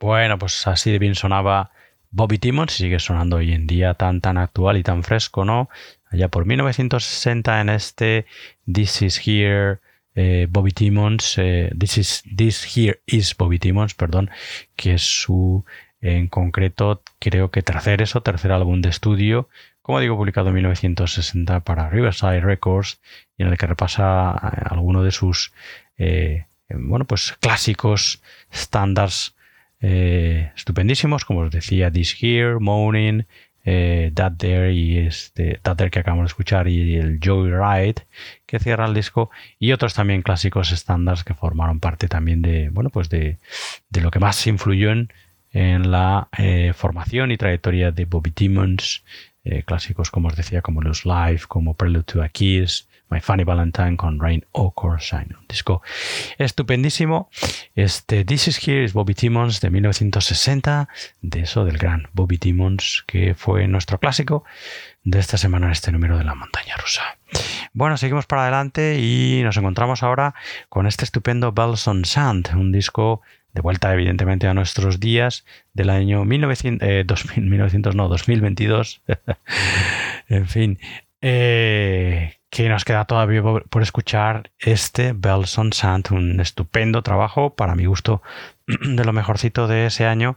Bueno, 0.00 0.38
pues 0.38 0.66
así 0.66 0.90
de 0.90 0.98
bien 0.98 1.14
sonaba 1.14 1.70
Bobby 2.10 2.38
Timmons 2.38 2.72
sigue 2.72 2.98
sonando 2.98 3.36
hoy 3.36 3.52
en 3.52 3.66
día 3.66 3.94
tan 3.94 4.20
tan 4.20 4.38
actual 4.38 4.76
y 4.76 4.82
tan 4.82 5.02
fresco, 5.02 5.44
¿no? 5.44 5.68
Allá 6.10 6.28
por 6.28 6.46
1960 6.46 7.60
en 7.60 7.68
este 7.68 8.26
This 8.66 9.02
is 9.02 9.20
Here 9.26 9.78
eh, 10.14 10.46
Bobby 10.50 10.72
Timmons, 10.72 11.38
eh, 11.38 11.70
this, 11.78 11.98
is, 11.98 12.24
this 12.36 12.76
Here 12.76 13.00
is 13.06 13.36
Bobby 13.36 13.58
Timmons, 13.58 13.94
perdón, 13.94 14.30
que 14.76 14.94
es 14.94 15.02
su, 15.02 15.64
en 16.00 16.28
concreto, 16.28 17.02
creo 17.18 17.50
que 17.50 17.62
tercer 17.62 18.02
eso, 18.02 18.22
tercer 18.22 18.52
álbum 18.52 18.82
de 18.82 18.88
estudio, 18.88 19.48
como 19.82 20.00
digo, 20.00 20.16
publicado 20.16 20.48
en 20.48 20.54
1960 20.56 21.60
para 21.60 21.88
Riverside 21.88 22.40
Records 22.40 23.00
y 23.36 23.44
en 23.44 23.48
el 23.48 23.58
que 23.58 23.66
repasa 23.66 24.32
eh, 24.32 24.62
alguno 24.68 25.02
de 25.02 25.12
sus, 25.12 25.52
bueno, 26.68 27.04
pues 27.04 27.34
clásicos, 27.40 28.22
estándares 28.50 29.34
eh, 29.80 30.52
estupendísimos, 30.54 31.24
como 31.24 31.40
os 31.40 31.50
decía, 31.50 31.90
This 31.90 32.16
Here, 32.20 32.58
Moaning, 32.58 33.26
eh, 33.64 34.10
That 34.14 34.32
There 34.36 34.72
y 34.72 34.98
este 34.98 35.58
That 35.62 35.76
There 35.76 35.90
que 35.90 36.00
acabamos 36.00 36.24
de 36.24 36.28
escuchar 36.28 36.68
y 36.68 36.96
el 36.96 37.18
Joyride 37.22 38.06
que 38.46 38.58
cierra 38.58 38.86
el 38.86 38.94
disco 38.94 39.30
y 39.58 39.72
otros 39.72 39.92
también 39.94 40.22
clásicos 40.22 40.72
estándares 40.72 41.24
que 41.24 41.34
formaron 41.34 41.78
parte 41.78 42.08
también 42.08 42.40
de 42.40 42.70
bueno 42.70 42.88
pues 42.88 43.10
de, 43.10 43.38
lo 44.00 44.10
que 44.10 44.18
más 44.18 44.46
influyó 44.46 44.90
en, 44.92 45.90
la 45.90 46.28
eh, 46.38 46.72
formación 46.74 47.32
y 47.32 47.36
trayectoria 47.36 47.90
de 47.90 48.06
Bobby 48.06 48.30
Timmons 48.30 49.04
clásicos 49.66 50.10
como 50.10 50.28
os 50.28 50.36
decía 50.36 50.62
como 50.62 50.80
los 50.80 51.04
Live 51.04 51.42
como 51.46 51.74
Prelude 51.74 52.04
to 52.04 52.22
a 52.22 52.30
Kiss 52.30 52.88
My 53.10 53.20
Funny 53.20 53.44
Valentine 53.44 53.96
con 53.96 54.20
Rain 54.20 54.44
O'Corshine. 54.52 55.34
Un 55.38 55.46
disco 55.48 55.82
estupendísimo. 56.38 57.28
Este 57.74 58.24
This 58.24 58.48
is 58.48 58.68
Here 58.68 58.84
is 58.84 58.92
Bobby 58.92 59.14
Timmons 59.14 59.60
de 59.60 59.70
1960, 59.70 60.88
de 61.22 61.40
eso 61.40 61.64
del 61.64 61.78
gran 61.78 62.08
Bobby 62.12 62.38
Timmons, 62.38 63.04
que 63.06 63.34
fue 63.34 63.66
nuestro 63.68 63.98
clásico 63.98 64.44
de 65.02 65.18
esta 65.18 65.36
semana 65.36 65.66
en 65.66 65.72
este 65.72 65.92
número 65.92 66.18
de 66.18 66.24
la 66.24 66.34
montaña 66.34 66.76
rusa. 66.76 67.02
Bueno, 67.72 67.96
seguimos 67.96 68.26
para 68.26 68.42
adelante 68.42 68.98
y 68.98 69.42
nos 69.42 69.56
encontramos 69.56 70.02
ahora 70.02 70.34
con 70.68 70.86
este 70.86 71.04
estupendo 71.04 71.52
Bells 71.52 71.86
on 71.88 72.04
Sand, 72.04 72.50
un 72.54 72.72
disco 72.72 73.22
de 73.52 73.60
vuelta 73.60 73.92
evidentemente 73.92 74.46
a 74.46 74.54
nuestros 74.54 75.00
días 75.00 75.44
del 75.72 75.90
año 75.90 76.24
1900, 76.24 77.36
1900 77.36 77.94
eh, 77.94 77.96
no, 77.96 78.08
2022. 78.08 79.02
en 80.28 80.46
fin, 80.46 80.78
eh, 81.20 82.39
que 82.50 82.68
nos 82.68 82.84
queda 82.84 83.04
todavía 83.04 83.42
por, 83.42 83.82
escuchar 83.82 84.50
este 84.58 85.12
Bells 85.12 85.56
on 85.56 85.72
Sand, 85.72 86.08
un 86.10 86.40
estupendo 86.40 87.02
trabajo 87.02 87.54
para 87.54 87.76
mi 87.76 87.86
gusto 87.86 88.22
de 88.66 89.04
lo 89.04 89.12
mejorcito 89.12 89.68
de 89.68 89.86
ese 89.86 90.06
año 90.06 90.36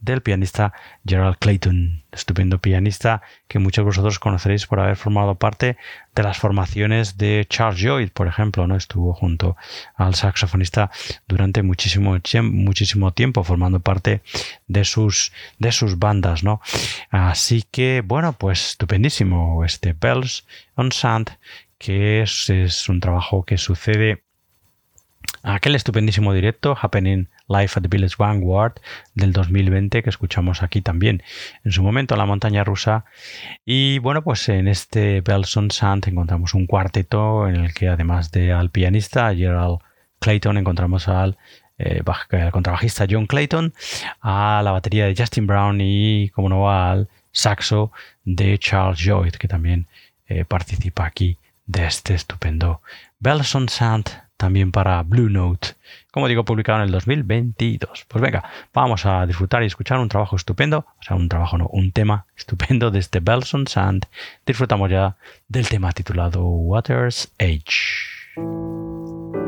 del 0.00 0.22
pianista 0.22 0.72
Gerald 1.04 1.36
Clayton, 1.38 2.04
estupendo 2.12 2.58
pianista 2.60 3.22
que 3.48 3.58
muchos 3.58 3.82
de 3.82 3.86
vosotros 3.86 4.18
conoceréis 4.18 4.66
por 4.66 4.80
haber 4.80 4.96
formado 4.96 5.34
parte 5.34 5.76
de 6.14 6.22
las 6.22 6.38
formaciones 6.38 7.16
de 7.18 7.46
Charles 7.48 7.80
Lloyd, 7.80 8.10
por 8.10 8.26
ejemplo, 8.26 8.66
¿no? 8.66 8.76
Estuvo 8.76 9.12
junto 9.12 9.56
al 9.96 10.14
saxofonista 10.14 10.90
durante 11.26 11.62
muchísimo, 11.62 12.16
muchísimo 12.42 13.12
tiempo 13.12 13.44
formando 13.44 13.80
parte 13.80 14.22
de 14.66 14.84
sus, 14.84 15.32
de 15.58 15.72
sus 15.72 15.98
bandas, 15.98 16.44
¿no? 16.44 16.60
Así 17.10 17.64
que, 17.70 18.02
bueno, 18.04 18.32
pues 18.32 18.70
estupendísimo 18.70 19.64
este 19.64 19.94
Bells 19.98 20.46
on 20.76 20.92
Sand, 20.92 21.30
que 21.78 22.22
es, 22.22 22.50
es 22.50 22.88
un 22.88 23.00
trabajo 23.00 23.44
que 23.44 23.58
sucede 23.58 24.22
aquel 25.42 25.74
estupendísimo 25.74 26.32
directo 26.32 26.76
Happening 26.80 27.28
Life 27.48 27.78
at 27.78 27.82
the 27.82 27.88
Village 27.88 28.16
Vanguard 28.18 28.74
del 29.14 29.32
2020 29.32 30.02
que 30.02 30.10
escuchamos 30.10 30.62
aquí 30.62 30.80
también 30.82 31.22
en 31.64 31.72
su 31.72 31.82
momento 31.82 32.14
en 32.14 32.18
la 32.18 32.26
montaña 32.26 32.64
rusa. 32.64 33.04
Y 33.64 33.98
bueno 33.98 34.22
pues 34.22 34.48
en 34.48 34.68
este 34.68 35.20
Belson 35.20 35.70
Sand 35.70 36.06
encontramos 36.08 36.54
un 36.54 36.66
cuarteto 36.66 37.48
en 37.48 37.56
el 37.56 37.74
que 37.74 37.88
además 37.88 38.30
de 38.30 38.52
al 38.52 38.70
pianista 38.70 39.34
Gerald 39.34 39.78
Clayton 40.20 40.58
encontramos 40.58 41.08
al 41.08 41.38
eh, 41.78 42.02
contrabajista 42.50 43.06
John 43.08 43.26
Clayton 43.26 43.72
a 44.20 44.60
la 44.64 44.72
batería 44.72 45.06
de 45.06 45.14
Justin 45.16 45.46
Brown 45.46 45.80
y 45.80 46.28
como 46.30 46.48
no 46.48 46.70
al 46.70 47.08
saxo 47.30 47.92
de 48.24 48.58
Charles 48.58 48.98
Lloyd 48.98 49.32
que 49.32 49.48
también 49.48 49.86
eh, 50.26 50.44
participa 50.44 51.06
aquí 51.06 51.38
de 51.66 51.86
este 51.86 52.14
estupendo 52.14 52.82
Belson 53.20 53.68
Sand 53.68 54.27
también 54.38 54.72
para 54.72 55.02
Blue 55.02 55.28
Note, 55.28 55.74
como 56.10 56.28
digo, 56.28 56.44
publicado 56.44 56.78
en 56.78 56.86
el 56.86 56.92
2022. 56.92 58.06
Pues 58.08 58.22
venga, 58.22 58.48
vamos 58.72 59.04
a 59.04 59.26
disfrutar 59.26 59.62
y 59.62 59.66
escuchar 59.66 59.98
un 59.98 60.08
trabajo 60.08 60.36
estupendo, 60.36 60.86
o 60.98 61.02
sea, 61.02 61.16
un 61.16 61.28
trabajo 61.28 61.58
no, 61.58 61.66
un 61.66 61.92
tema 61.92 62.24
estupendo 62.36 62.90
de 62.90 63.00
este 63.00 63.20
Bells 63.20 63.52
on 63.52 63.66
Sand. 63.66 64.06
Disfrutamos 64.46 64.90
ya 64.90 65.16
del 65.48 65.68
tema 65.68 65.92
titulado 65.92 66.44
Water's 66.44 67.30
Age. 67.38 69.47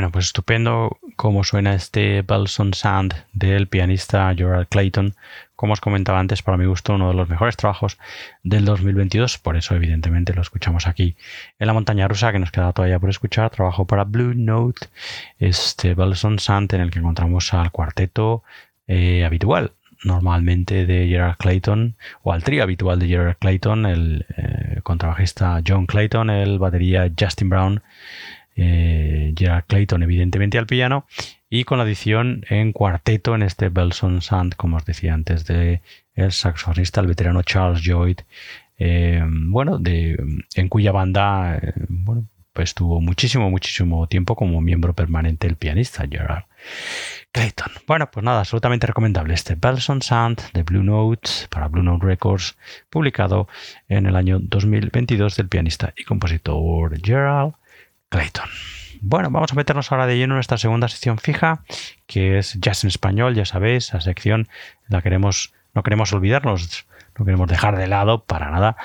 Bueno, 0.00 0.12
pues 0.12 0.28
estupendo 0.28 0.96
cómo 1.14 1.44
suena 1.44 1.74
este 1.74 2.22
Bells 2.22 2.58
on 2.58 2.72
Sand 2.72 3.12
del 3.34 3.66
pianista 3.66 4.34
Gerald 4.34 4.68
Clayton. 4.68 5.14
Como 5.56 5.74
os 5.74 5.82
comentaba 5.82 6.18
antes, 6.18 6.40
para 6.40 6.56
mi 6.56 6.64
gusto, 6.64 6.94
uno 6.94 7.08
de 7.08 7.14
los 7.14 7.28
mejores 7.28 7.54
trabajos 7.58 7.98
del 8.42 8.64
2022. 8.64 9.36
Por 9.36 9.58
eso, 9.58 9.74
evidentemente, 9.74 10.32
lo 10.32 10.40
escuchamos 10.40 10.86
aquí 10.86 11.16
en 11.58 11.66
la 11.66 11.74
montaña 11.74 12.08
rusa, 12.08 12.32
que 12.32 12.38
nos 12.38 12.50
queda 12.50 12.72
todavía 12.72 12.98
por 12.98 13.10
escuchar. 13.10 13.50
Trabajo 13.50 13.84
para 13.84 14.04
Blue 14.04 14.32
Note, 14.34 14.86
este 15.38 15.92
Bells 15.92 16.24
on 16.24 16.38
Sand, 16.38 16.72
en 16.72 16.80
el 16.80 16.90
que 16.90 17.00
encontramos 17.00 17.52
al 17.52 17.70
cuarteto 17.70 18.42
eh, 18.86 19.26
habitual 19.26 19.72
normalmente 20.02 20.86
de 20.86 21.08
Gerard 21.08 21.36
Clayton, 21.36 21.94
o 22.22 22.32
al 22.32 22.42
trío 22.42 22.62
habitual 22.62 22.98
de 22.98 23.08
Gerard 23.08 23.36
Clayton, 23.38 23.84
el 23.84 24.24
eh, 24.34 24.80
contrabajista 24.82 25.60
John 25.66 25.84
Clayton, 25.84 26.30
el 26.30 26.58
batería 26.58 27.12
Justin 27.18 27.50
Brown, 27.50 27.82
eh, 28.56 29.34
Clayton 29.66 30.02
evidentemente 30.02 30.58
al 30.58 30.66
piano 30.66 31.06
y 31.48 31.64
con 31.64 31.78
la 31.78 31.84
adición 31.84 32.44
en 32.48 32.72
cuarteto 32.72 33.34
en 33.34 33.42
este 33.42 33.68
Belson 33.68 34.22
Sand, 34.22 34.54
como 34.56 34.76
os 34.76 34.84
decía 34.84 35.14
antes, 35.14 35.46
de 35.46 35.82
el 36.14 36.32
saxofonista, 36.32 37.00
el 37.00 37.06
veterano 37.06 37.42
Charles 37.42 37.82
Lloyd, 37.82 38.18
eh, 38.78 39.22
bueno, 39.26 39.78
de, 39.78 40.16
en 40.54 40.68
cuya 40.68 40.92
banda 40.92 41.56
eh, 41.56 41.72
bueno, 41.88 42.26
pues 42.52 42.74
muchísimo, 42.80 43.50
muchísimo 43.50 44.06
tiempo 44.06 44.34
como 44.34 44.60
miembro 44.60 44.92
permanente 44.92 45.46
el 45.46 45.56
pianista 45.56 46.06
Gerard 46.10 46.44
Clayton. 47.32 47.72
Bueno, 47.86 48.10
pues 48.10 48.24
nada, 48.24 48.40
absolutamente 48.40 48.86
recomendable 48.86 49.34
este 49.34 49.54
Belson 49.54 50.02
Sand 50.02 50.40
de 50.52 50.62
Blue 50.62 50.82
Notes 50.82 51.46
para 51.50 51.68
Blue 51.68 51.82
Note 51.82 52.04
Records, 52.04 52.56
publicado 52.90 53.48
en 53.88 54.06
el 54.06 54.16
año 54.16 54.38
2022 54.40 55.36
del 55.36 55.48
pianista 55.48 55.92
y 55.96 56.04
compositor 56.04 57.00
Gerald 57.00 57.54
Clayton. 58.10 58.48
Bueno, 59.00 59.30
vamos 59.30 59.52
a 59.52 59.56
meternos 59.56 59.90
ahora 59.90 60.06
de 60.06 60.18
lleno 60.18 60.34
en 60.34 60.40
esta 60.40 60.58
segunda 60.58 60.88
sección 60.88 61.16
fija, 61.16 61.62
que 62.06 62.38
es 62.38 62.58
Jazz 62.60 62.84
en 62.84 62.88
Español, 62.88 63.34
ya 63.34 63.46
sabéis, 63.46 63.94
la 63.94 64.02
sección 64.02 64.48
la 64.88 65.00
queremos, 65.00 65.54
no 65.72 65.82
queremos 65.82 66.12
olvidarnos, 66.12 66.86
no 67.18 67.24
queremos 67.24 67.48
dejar 67.48 67.76
de 67.76 67.86
lado 67.86 68.24
para 68.24 68.50
nada 68.50 68.76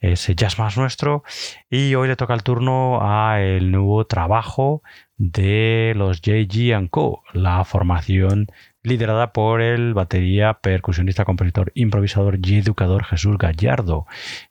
ese 0.00 0.34
jazz 0.34 0.58
más 0.58 0.76
nuestro. 0.76 1.22
Y 1.70 1.94
hoy 1.94 2.08
le 2.08 2.16
toca 2.16 2.34
el 2.34 2.42
turno 2.42 3.00
a 3.02 3.40
el 3.40 3.70
nuevo 3.70 4.06
trabajo 4.06 4.82
de 5.16 5.92
los 5.96 6.20
JG 6.20 6.88
Co, 6.90 7.22
la 7.32 7.64
formación 7.64 8.46
liderada 8.82 9.32
por 9.32 9.60
el 9.60 9.94
batería, 9.94 10.54
percusionista, 10.62 11.24
compositor, 11.24 11.72
improvisador 11.74 12.38
y 12.42 12.58
educador 12.58 13.04
Jesús 13.04 13.36
Gallardo. 13.38 14.06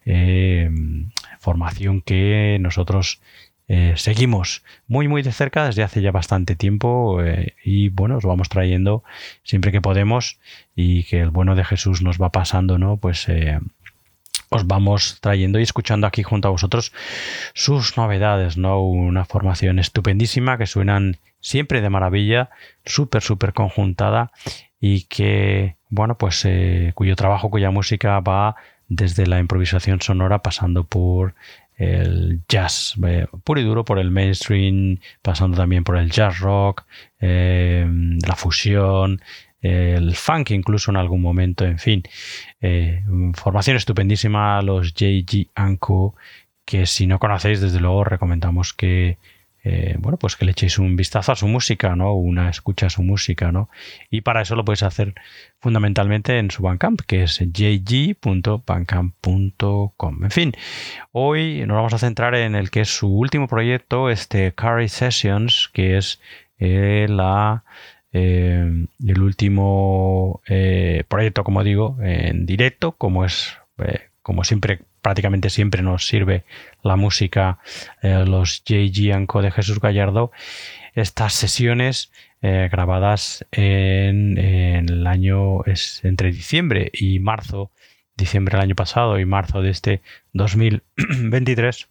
Eh, 0.05 0.69
formación 1.39 2.01
que 2.01 2.57
nosotros 2.59 3.21
eh, 3.69 3.93
seguimos 3.97 4.63
muy 4.87 5.09
muy 5.09 5.21
de 5.21 5.33
cerca 5.33 5.65
desde 5.65 5.83
hace 5.83 6.01
ya 6.01 6.11
bastante 6.11 6.55
tiempo 6.55 7.21
eh, 7.21 7.53
y 7.65 7.89
bueno, 7.89 8.17
os 8.17 8.23
vamos 8.23 8.47
trayendo 8.47 9.03
siempre 9.43 9.73
que 9.73 9.81
podemos 9.81 10.39
y 10.73 11.03
que 11.03 11.19
el 11.19 11.31
bueno 11.31 11.53
de 11.55 11.65
Jesús 11.65 12.01
nos 12.01 12.21
va 12.21 12.31
pasando, 12.31 12.77
¿no? 12.77 12.95
Pues 12.95 13.27
eh, 13.27 13.59
os 14.49 14.67
vamos 14.67 15.19
trayendo 15.19 15.59
y 15.59 15.63
escuchando 15.63 16.07
aquí 16.07 16.23
junto 16.23 16.47
a 16.47 16.51
vosotros 16.51 16.93
sus 17.53 17.97
novedades, 17.97 18.55
¿no? 18.55 18.81
Una 18.81 19.25
formación 19.25 19.79
estupendísima 19.79 20.57
que 20.57 20.65
suenan 20.65 21.17
siempre 21.41 21.81
de 21.81 21.89
maravilla, 21.89 22.49
súper, 22.85 23.21
súper 23.21 23.51
conjuntada 23.51 24.31
y 24.79 25.03
que, 25.03 25.75
bueno, 25.89 26.17
pues 26.17 26.47
cuyo 26.93 27.15
trabajo, 27.17 27.49
cuya 27.49 27.71
música 27.71 28.19
va 28.21 28.55
desde 28.87 29.27
la 29.27 29.39
improvisación 29.39 30.01
sonora 30.01 30.39
pasando 30.39 30.85
por 30.85 31.35
el 31.77 32.41
jazz 32.49 32.95
eh, 33.05 33.27
puro 33.43 33.61
y 33.61 33.63
duro 33.63 33.85
por 33.85 33.99
el 33.99 34.11
mainstream, 34.11 34.99
pasando 35.21 35.57
también 35.57 35.83
por 35.83 35.97
el 35.97 36.11
jazz 36.11 36.39
rock, 36.39 36.85
eh, 37.19 37.87
la 38.27 38.35
fusión, 38.35 39.21
el 39.61 40.15
funk 40.15 40.51
incluso 40.51 40.91
en 40.91 40.97
algún 40.97 41.21
momento, 41.21 41.65
en 41.65 41.79
fin. 41.79 42.03
Eh, 42.61 43.03
formación 43.33 43.77
estupendísima, 43.77 44.61
los 44.61 44.93
JG 44.93 45.49
Anko, 45.55 46.15
que 46.65 46.85
si 46.85 47.07
no 47.07 47.19
conocéis, 47.19 47.61
desde 47.61 47.79
luego 47.79 48.03
recomendamos 48.03 48.73
que 48.73 49.17
eh, 49.69 49.97
bueno, 49.99 50.17
pues 50.17 50.37
que 50.37 50.45
le 50.45 50.51
echéis 50.51 50.79
un 50.79 50.95
vistazo 50.95 51.33
a 51.33 51.35
su 51.35 51.45
música, 51.45 51.93
¿no? 51.97 52.13
Una 52.13 52.49
escucha 52.49 52.85
a 52.85 52.89
su 52.89 53.03
música, 53.03 53.51
¿no? 53.51 53.69
Y 54.09 54.21
para 54.21 54.41
eso 54.41 54.55
lo 54.55 54.63
podéis 54.63 54.83
hacer 54.83 55.13
fundamentalmente 55.59 56.39
en 56.39 56.51
su 56.51 56.63
Bandcamp, 56.63 57.01
que 57.01 57.23
es 57.23 57.39
jg.bandcamp.com. 57.39 60.23
En 60.23 60.31
fin, 60.31 60.53
hoy 61.11 61.65
nos 61.67 61.75
vamos 61.75 61.93
a 61.93 61.97
centrar 61.97 62.33
en 62.35 62.55
el 62.55 62.71
que 62.71 62.79
es 62.81 62.95
su 62.95 63.09
último 63.09 63.49
proyecto, 63.49 64.09
este 64.09 64.53
Curry 64.53 64.87
Sessions, 64.87 65.69
que 65.73 65.97
es 65.97 66.21
eh, 66.59 67.07
la 67.09 67.65
eh, 68.13 68.85
el 69.05 69.21
último 69.21 70.41
proyecto, 71.09 71.43
como 71.43 71.65
digo, 71.65 71.97
en 72.01 72.45
directo, 72.45 72.93
como 72.93 73.25
es 73.25 73.57
como 74.21 74.45
siempre 74.45 74.79
prácticamente 75.01 75.49
siempre 75.49 75.81
nos 75.81 76.07
sirve 76.07 76.43
la 76.83 76.95
música, 76.95 77.59
eh, 78.01 78.25
los 78.25 78.63
JG 78.63 79.13
Anco 79.13 79.41
de 79.41 79.51
Jesús 79.51 79.79
Gallardo, 79.79 80.31
estas 80.93 81.33
sesiones 81.33 82.11
eh, 82.41 82.69
grabadas 82.71 83.45
en, 83.51 84.37
el 84.37 85.07
año 85.07 85.63
es 85.65 86.03
entre 86.03 86.31
diciembre 86.31 86.91
y 86.93 87.19
marzo, 87.19 87.71
diciembre 88.15 88.53
del 88.57 88.63
año 88.63 88.75
pasado 88.75 89.19
y 89.19 89.25
marzo 89.25 89.61
de 89.61 89.69
este 89.69 90.01
2023, 90.33 91.87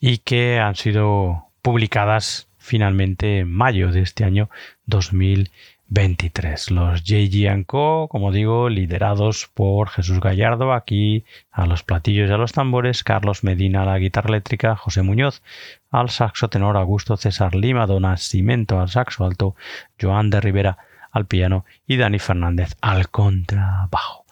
y 0.00 0.18
que 0.18 0.58
han 0.58 0.74
sido 0.74 1.46
publicadas 1.62 2.48
finalmente 2.58 3.38
en 3.38 3.52
mayo 3.52 3.92
de 3.92 4.00
este 4.00 4.24
año 4.24 4.50
2023. 4.86 5.50
23. 5.92 6.70
Los 6.70 7.04
JG 7.04 7.66
Co, 7.66 8.08
como 8.08 8.32
digo, 8.32 8.70
liderados 8.70 9.50
por 9.52 9.90
Jesús 9.90 10.20
Gallardo, 10.20 10.72
aquí 10.72 11.24
a 11.50 11.66
los 11.66 11.82
platillos 11.82 12.30
y 12.30 12.32
a 12.32 12.38
los 12.38 12.52
tambores, 12.52 13.04
Carlos 13.04 13.44
Medina 13.44 13.82
a 13.82 13.86
la 13.86 13.98
guitarra 13.98 14.30
eléctrica, 14.30 14.74
José 14.74 15.02
Muñoz 15.02 15.42
al 15.90 16.08
saxo 16.08 16.48
tenor, 16.48 16.78
Augusto 16.78 17.18
César 17.18 17.54
Lima, 17.54 17.86
Dona 17.86 18.16
Cimento 18.16 18.80
al 18.80 18.88
saxo 18.88 19.26
alto, 19.26 19.54
Joan 20.00 20.30
de 20.30 20.40
Rivera 20.40 20.78
al 21.10 21.26
piano 21.26 21.66
y 21.86 21.98
Dani 21.98 22.18
Fernández 22.18 22.74
al 22.80 23.10
contrabajo. 23.10 24.24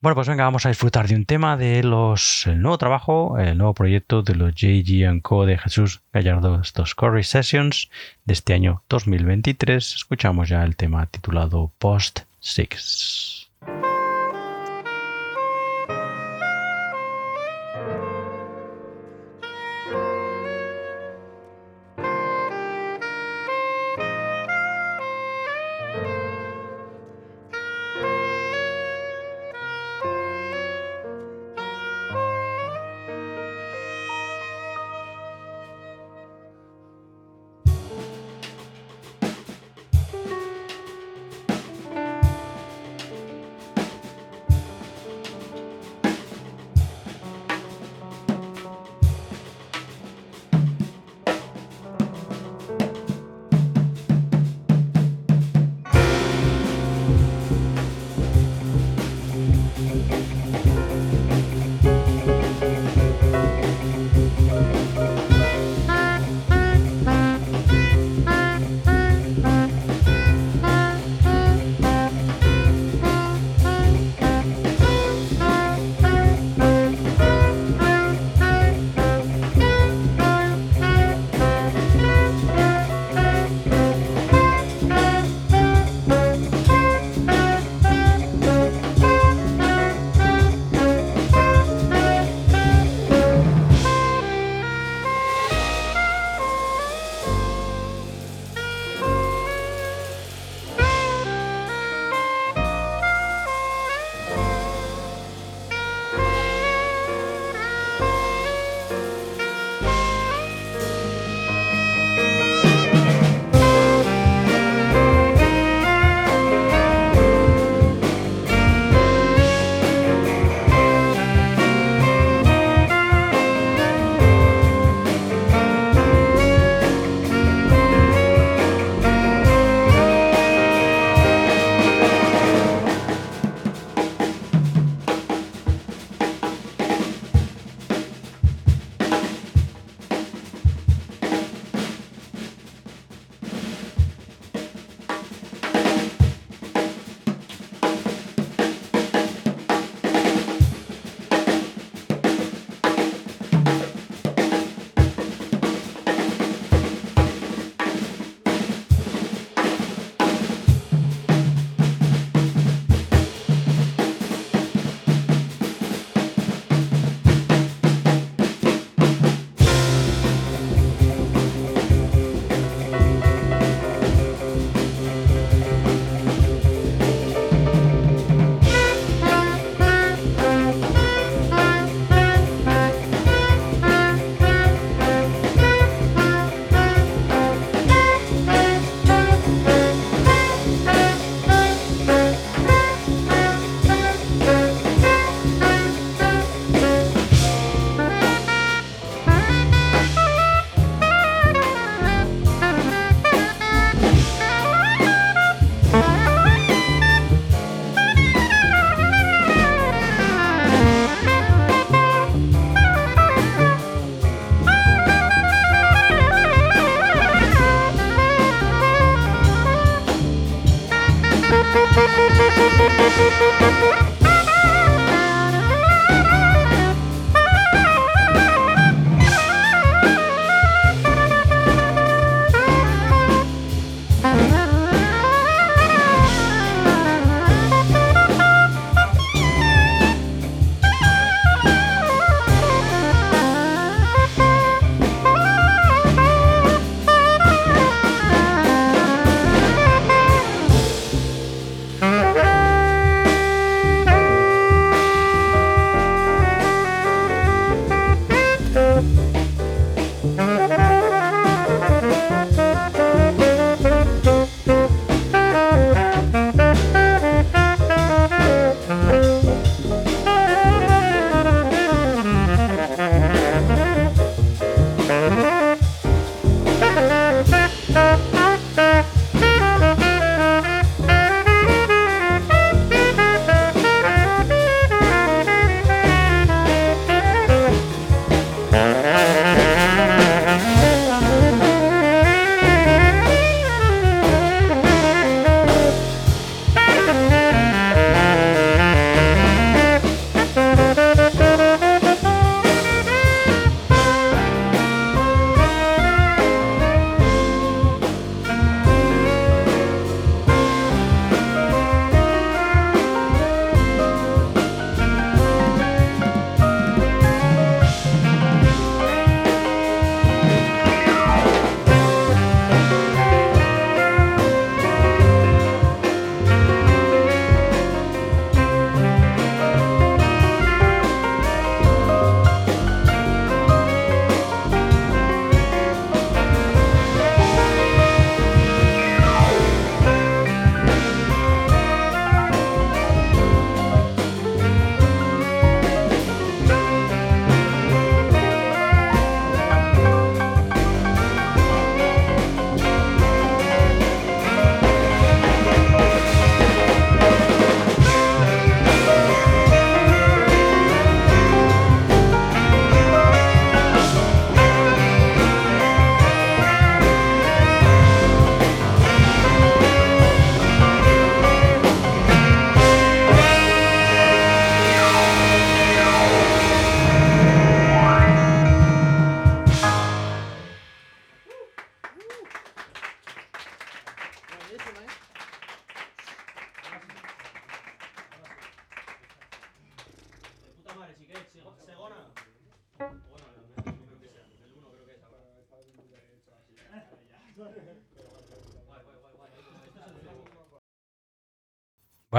Bueno, 0.00 0.14
pues 0.14 0.28
venga, 0.28 0.44
vamos 0.44 0.66
a 0.66 0.68
disfrutar 0.68 1.08
de 1.08 1.14
un 1.14 1.24
tema 1.24 1.56
de 1.56 1.82
los 1.82 2.46
el 2.46 2.60
nuevo 2.60 2.76
trabajo, 2.76 3.38
el 3.38 3.56
nuevo 3.56 3.72
proyecto 3.72 4.22
de 4.22 4.34
los 4.34 4.54
JG 4.54 5.22
Co 5.22 5.46
de 5.46 5.56
Jesús 5.56 6.02
Gallardo, 6.12 6.60
estos 6.60 6.94
Corey 6.94 7.24
Sessions 7.24 7.90
de 8.24 8.34
este 8.34 8.52
año 8.52 8.82
2023. 8.90 9.94
Escuchamos 9.94 10.50
ya 10.50 10.62
el 10.64 10.76
tema 10.76 11.06
titulado 11.06 11.72
Post 11.78 12.20
Six. 12.40 13.48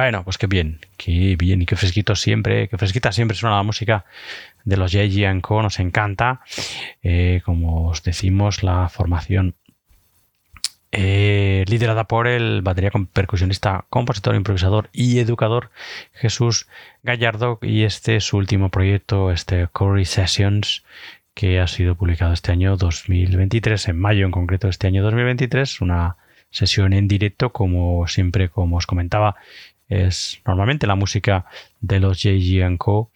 Bueno, 0.08 0.24
pues 0.24 0.38
qué 0.38 0.48
bien, 0.48 0.80
qué 0.96 1.36
bien 1.38 1.62
y 1.62 1.66
qué 1.66 1.76
fresquito 1.76 2.16
siempre, 2.16 2.70
qué 2.70 2.78
fresquita 2.78 3.12
siempre 3.12 3.36
suena 3.36 3.58
la 3.58 3.64
música 3.64 4.06
de 4.64 4.78
los 4.78 4.94
JG 4.94 5.42
Co. 5.42 5.62
Nos 5.62 5.82
encanta. 5.82 6.40
Eh, 7.04 7.42
como 7.44 7.90
os 7.90 8.04
decimos, 8.04 8.64
la 8.64 8.88
formación 8.88 9.56
eh, 10.94 11.66
liderada 11.68 12.06
por 12.06 12.28
el 12.30 12.62
batería 12.62 12.90
percusionista, 13.12 13.84
compositor, 13.90 14.36
improvisador 14.36 14.90
y 14.94 15.20
educador 15.20 15.72
Jesús 16.14 16.70
Gallardo 17.04 17.60
y 17.62 17.84
este 17.84 18.16
es 18.16 18.24
su 18.24 18.38
último 18.38 18.70
proyecto, 18.70 19.34
este 19.34 19.68
Corey 19.68 20.06
Sessions, 20.06 20.86
que 21.34 21.60
ha 21.60 21.68
sido 21.68 21.96
publicado 21.96 22.32
este 22.32 22.54
año 22.54 22.78
2023, 22.78 23.90
en 23.90 24.00
mayo 24.00 24.26
en 24.26 24.32
concreto 24.32 24.70
este 24.70 24.88
año 24.88 25.04
2023, 25.04 25.82
una 25.82 26.16
sesión 26.50 26.94
en 26.94 27.10
directo, 27.10 27.52
como 27.52 28.08
siempre, 28.08 28.48
como 28.48 28.78
os 28.78 28.88
comentaba, 28.88 29.36
es 29.88 30.42
normalmente 30.46 30.88
la 30.88 30.96
música 30.96 31.46
de 31.80 32.00
los 32.00 32.22
JG 32.22 32.78
Co. 32.78 33.12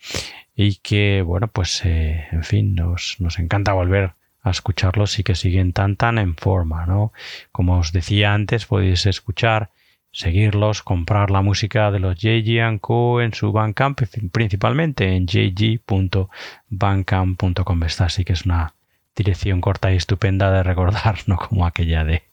y 0.55 0.76
que, 0.78 1.22
bueno, 1.22 1.47
pues, 1.47 1.84
eh, 1.86 2.28
en 2.32 2.43
fin, 2.43 2.76
nos, 2.76 3.17
nos 3.19 3.39
encanta 3.39 3.74
volver 3.74 4.13
a 4.43 4.49
escucharlos 4.49 5.19
y 5.19 5.24
que 5.24 5.36
siguen 5.36 5.72
tan 5.74 5.95
tan 5.95 6.17
en 6.17 6.36
forma, 6.36 6.86
¿no? 6.86 7.13
Como 7.51 7.80
os 7.80 7.91
decía 7.91 8.34
antes, 8.34 8.65
podéis 8.65 9.05
escuchar, 9.05 9.72
seguirlos, 10.11 10.84
comprar 10.84 11.32
la 11.32 11.41
música 11.41 11.91
de 11.91 11.99
los 11.99 12.17
JG 12.17 12.80
Co 12.80 13.22
en 13.22 13.34
su 13.34 13.51
Bandcamp, 13.51 13.99
principalmente 14.32 15.15
en 15.15 15.28
jg.bandcamp.com. 15.28 17.84
Esta 17.84 18.09
sí 18.09 18.24
que 18.26 18.34
es 18.34 18.45
una 18.45 18.74
dirección 19.15 19.61
corta 19.61 19.93
y 19.93 19.97
estupenda 19.97 20.51
de 20.51 20.63
recordar, 20.63 21.19
no 21.28 21.38
como 21.38 21.65
aquella 21.65 22.03
de 22.03 22.24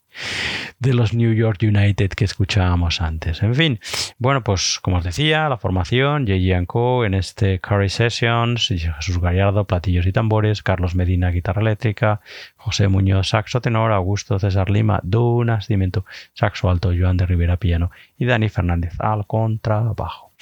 de 0.79 0.95
los 0.95 1.15
New 1.15 1.33
York 1.33 1.59
United 1.63 2.11
que 2.11 2.25
escuchábamos 2.25 3.01
antes. 3.01 3.43
En 3.43 3.55
fin, 3.55 3.81
bueno, 4.19 4.43
pues 4.45 4.79
como 4.81 4.99
os 4.99 5.05
decía, 5.05 5.49
la 5.49 5.57
formación, 5.57 6.27
J.J. 6.27 6.67
Co. 6.67 7.05
en 7.05 7.15
este 7.15 7.59
Curry 7.61 7.89
Sessions, 7.89 8.69
Jesús 8.69 9.21
Gallardo, 9.21 9.65
platillos 9.65 10.07
y 10.07 10.13
tambores, 10.13 10.63
Carlos 10.63 10.95
Medina, 10.95 11.31
guitarra 11.31 11.63
eléctrica, 11.63 12.21
José 12.57 12.89
Muñoz, 12.89 13.29
saxo 13.29 13.61
tenor, 13.61 13.93
Augusto 13.93 14.39
César 14.39 14.71
Lima, 14.71 15.01
Dunas, 15.03 15.67
Cimento, 15.67 16.05
saxo 16.35 16.71
alto, 16.71 16.93
Joan 16.99 17.17
de 17.17 17.27
Rivera, 17.27 17.57
piano 17.57 17.91
y 18.17 18.25
Dani 18.27 18.49
Fernández 18.49 18.95
al 19.01 19.27
contrabajo. 19.27 20.33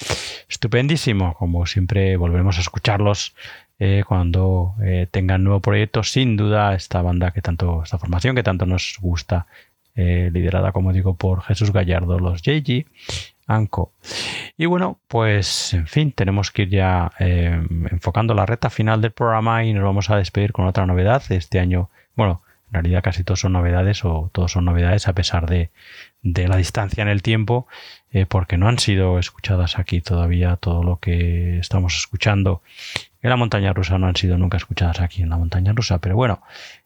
Estupendísimo, 0.49 1.33
como 1.33 1.65
siempre 1.65 2.15
volvemos 2.15 2.57
a 2.57 2.61
escucharlos 2.61 3.35
eh, 3.79 4.03
cuando 4.07 4.73
eh, 4.81 5.07
tengan 5.11 5.43
nuevo 5.43 5.59
proyecto, 5.59 6.01
sin 6.01 6.35
duda 6.35 6.73
esta 6.73 7.03
banda 7.03 7.29
que 7.31 7.43
tanto, 7.43 7.83
esta 7.83 7.99
formación 7.99 8.35
que 8.35 8.41
tanto 8.41 8.65
nos 8.65 8.97
gusta, 8.99 9.45
eh, 9.95 10.31
liderada 10.33 10.71
como 10.71 10.93
digo 10.93 11.15
por 11.15 11.43
Jesús 11.43 11.71
Gallardo, 11.71 12.19
los 12.19 12.41
JG, 12.41 12.87
Anco. 13.45 13.93
Y 14.57 14.65
bueno, 14.65 14.99
pues 15.07 15.73
en 15.75 15.85
fin, 15.87 16.11
tenemos 16.11 16.51
que 16.51 16.63
ir 16.63 16.69
ya 16.69 17.11
enfocando 17.19 18.33
la 18.33 18.45
recta 18.45 18.69
final 18.69 18.99
del 19.01 19.11
programa 19.11 19.63
y 19.63 19.73
nos 19.73 19.83
vamos 19.83 20.09
a 20.09 20.17
despedir 20.17 20.51
con 20.51 20.65
otra 20.65 20.85
novedad 20.85 21.23
este 21.29 21.59
año. 21.59 21.89
Bueno, 22.15 22.41
en 22.69 22.73
realidad 22.73 23.03
casi 23.03 23.23
todos 23.23 23.39
son 23.39 23.53
novedades 23.53 24.03
o 24.03 24.29
todos 24.33 24.51
son 24.51 24.65
novedades 24.65 25.07
a 25.07 25.13
pesar 25.13 25.47
de, 25.47 25.69
de 26.23 26.47
la 26.49 26.57
distancia 26.57 27.01
en 27.03 27.07
el 27.07 27.21
tiempo, 27.21 27.67
porque 28.27 28.57
no 28.57 28.67
han 28.67 28.79
sido 28.79 29.17
escuchadas 29.17 29.79
aquí 29.79 30.01
todavía 30.01 30.57
todo 30.57 30.83
lo 30.83 30.97
que 30.97 31.59
estamos 31.59 31.95
escuchando 31.95 32.61
en 33.27 33.31
la 33.31 33.35
montaña 33.35 33.73
rusa 33.73 33.97
no 33.97 34.07
han 34.07 34.15
sido 34.15 34.37
nunca 34.37 34.57
escuchadas 34.57 35.01
aquí 35.01 35.21
en 35.21 35.29
la 35.29 35.37
montaña 35.37 35.73
rusa, 35.73 35.99
pero 35.99 36.15
bueno, 36.15 36.41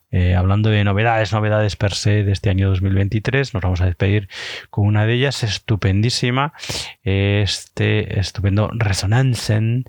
eh, 0.09 0.35
hablando 0.35 0.69
de 0.69 0.83
novedades, 0.83 1.31
novedades 1.31 1.75
per 1.75 1.93
se 1.93 2.23
de 2.23 2.31
este 2.31 2.49
año 2.49 2.69
2023, 2.69 3.53
nos 3.53 3.61
vamos 3.61 3.79
a 3.81 3.85
despedir 3.85 4.27
con 4.71 4.87
una 4.87 5.05
de 5.05 5.13
ellas 5.13 5.43
estupendísima, 5.43 6.53
este 7.03 8.19
estupendo 8.19 8.71
Resonansen, 8.73 9.85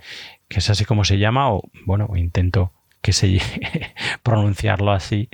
que 0.48 0.58
es 0.58 0.68
así 0.68 0.84
como 0.84 1.04
se 1.04 1.18
llama, 1.18 1.50
o 1.50 1.62
bueno, 1.86 2.08
intento 2.16 2.72
que 3.00 3.12
se 3.12 3.38
pronunciarlo 4.22 4.92
así, 4.92 5.30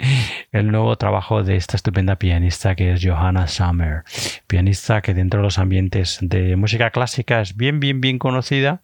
el 0.53 0.71
nuevo 0.71 0.97
trabajo 0.97 1.43
de 1.43 1.57
esta 1.57 1.77
estupenda 1.77 2.17
pianista 2.17 2.77
que 2.77 2.93
es 2.93 3.05
Johanna 3.05 3.49
Summer, 3.49 4.05
pianista 4.47 5.03
que 5.03 5.15
dentro 5.15 5.41
de 5.41 5.45
los 5.45 5.59
ambientes 5.59 6.19
de 6.23 6.55
música 6.55 6.91
clásica 6.91 7.41
es 7.41 7.57
bien, 7.57 7.81
bien, 7.81 8.01
bien 8.01 8.19
conocida 8.19 8.83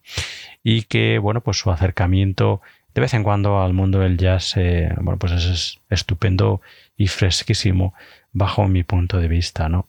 y 0.67 0.81
que, 0.81 1.19
bueno, 1.19 1.41
pues 1.41 1.59
su 1.59 1.69
acercamiento 1.69 2.59
de 2.95 3.01
vez 3.01 3.13
en 3.13 3.23
cuando 3.23 3.61
al 3.61 3.73
mundo 3.73 3.99
del 3.99 4.17
jazz, 4.17 4.57
eh, 4.57 4.89
bueno, 4.97 5.19
pues 5.19 5.33
es 5.33 5.79
estupendo 5.91 6.59
y 6.97 7.05
fresquísimo 7.05 7.93
bajo 8.33 8.67
mi 8.67 8.83
punto 8.83 9.19
de 9.19 9.27
vista, 9.27 9.69
¿no? 9.69 9.87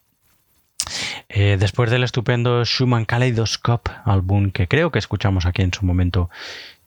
Eh, 1.30 1.56
después 1.58 1.90
del 1.90 2.04
estupendo 2.04 2.62
Schumann 2.66 3.06
Kaleidoscope, 3.06 3.90
álbum 4.04 4.50
que 4.50 4.68
creo 4.68 4.92
que 4.92 4.98
escuchamos 4.98 5.46
aquí 5.46 5.62
en 5.62 5.72
su 5.72 5.86
momento 5.86 6.28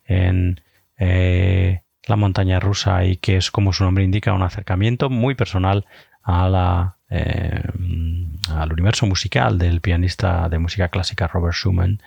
en 0.05 0.61
eh, 0.99 1.81
la 2.05 2.15
montaña 2.15 2.59
rusa 2.59 3.05
y 3.05 3.17
que 3.17 3.37
es 3.37 3.49
como 3.49 3.73
su 3.73 3.83
nombre 3.83 4.03
indica 4.03 4.33
un 4.33 4.43
acercamiento 4.43 5.09
muy 5.09 5.33
personal 5.33 5.87
a 6.21 6.47
la, 6.47 6.95
al 7.09 8.71
universo 8.71 9.07
musical 9.07 9.57
del 9.57 9.81
pianista 9.81 10.47
de 10.47 10.59
música 10.59 10.89
clásica 10.89 11.27
Robert 11.27 11.55
Schumann 11.55 12.01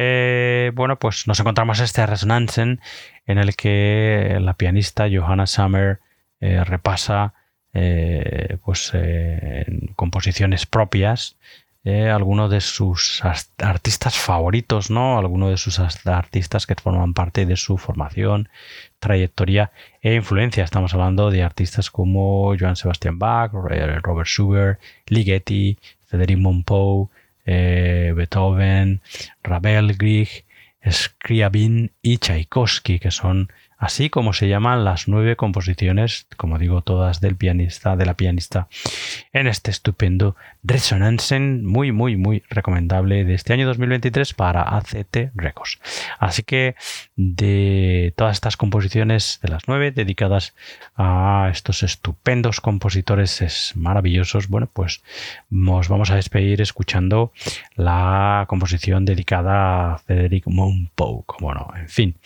eh, 0.00 0.70
bueno, 0.76 0.96
pues 1.00 1.26
nos 1.26 1.40
encontramos 1.40 1.80
este 1.80 2.06
Resonanzen 2.06 2.80
en 3.26 3.38
el 3.38 3.56
que 3.56 4.38
la 4.40 4.54
pianista 4.54 5.08
Johanna 5.12 5.48
Summer 5.48 5.98
eh, 6.40 6.62
repasa 6.62 7.34
eh, 7.74 8.58
pues, 8.64 8.92
composiciones 9.96 10.66
propias 10.66 11.36
algunos 11.84 12.50
de 12.50 12.60
sus 12.60 13.22
artistas 13.56 14.18
favoritos, 14.18 14.90
¿no? 14.90 15.18
Algunos 15.18 15.48
de 15.50 15.56
sus 15.56 15.80
artistas 15.80 16.66
que 16.66 16.74
forman 16.74 17.14
parte 17.14 17.46
de 17.46 17.56
su 17.56 17.78
formación, 17.78 18.50
trayectoria 18.98 19.72
e 20.02 20.14
influencia. 20.14 20.64
Estamos 20.64 20.92
hablando 20.92 21.30
de 21.30 21.42
artistas 21.42 21.90
como 21.90 22.54
Johann 22.60 22.76
Sebastian 22.76 23.18
Bach, 23.18 23.52
Robert 23.52 24.26
Schubert, 24.26 24.80
Ligeti, 25.06 25.78
Federico 26.06 26.42
Monpou, 26.42 27.10
eh, 27.48 28.12
Beethoven, 28.14 29.00
Ravel, 29.42 29.96
Grieg, 29.96 30.44
Scriabin 30.88 31.92
y 32.02 32.18
Tchaikovsky, 32.18 32.98
que 32.98 33.10
son 33.10 33.50
así 33.78 34.10
como 34.10 34.32
se 34.32 34.48
llaman 34.48 34.84
las 34.84 35.08
nueve 35.08 35.36
composiciones, 35.36 36.26
como 36.36 36.58
digo, 36.58 36.82
todas 36.82 37.20
del 37.20 37.36
pianista, 37.36 37.96
de 37.96 38.06
la 38.06 38.14
pianista, 38.14 38.68
en 39.32 39.46
este 39.46 39.70
estupendo 39.70 40.36
Resonansen, 40.64 41.64
muy, 41.64 41.92
muy, 41.92 42.16
muy 42.16 42.42
recomendable 42.50 43.24
de 43.24 43.34
este 43.34 43.52
año 43.52 43.66
2023 43.66 44.34
para 44.34 44.62
ACT 44.62 45.30
Records. 45.34 45.78
Así 46.18 46.42
que 46.42 46.74
de 47.16 48.12
todas 48.16 48.36
estas 48.36 48.56
composiciones, 48.56 49.38
de 49.42 49.48
las 49.48 49.68
nueve, 49.68 49.92
dedicadas 49.92 50.54
a 50.96 51.48
estos 51.52 51.82
estupendos 51.84 52.60
compositores 52.60 53.40
es 53.40 53.72
maravillosos, 53.76 54.48
bueno, 54.48 54.68
pues 54.72 55.02
nos 55.50 55.88
vamos 55.88 56.10
a 56.10 56.16
despedir 56.16 56.60
escuchando 56.60 57.32
la 57.76 58.44
composición 58.48 59.04
dedicada 59.04 59.94
a 59.94 59.98
Frederick 59.98 60.46
Monpou, 60.46 61.24
como 61.24 61.54
no, 61.54 61.72
en 61.76 61.88
fin. 61.88 62.16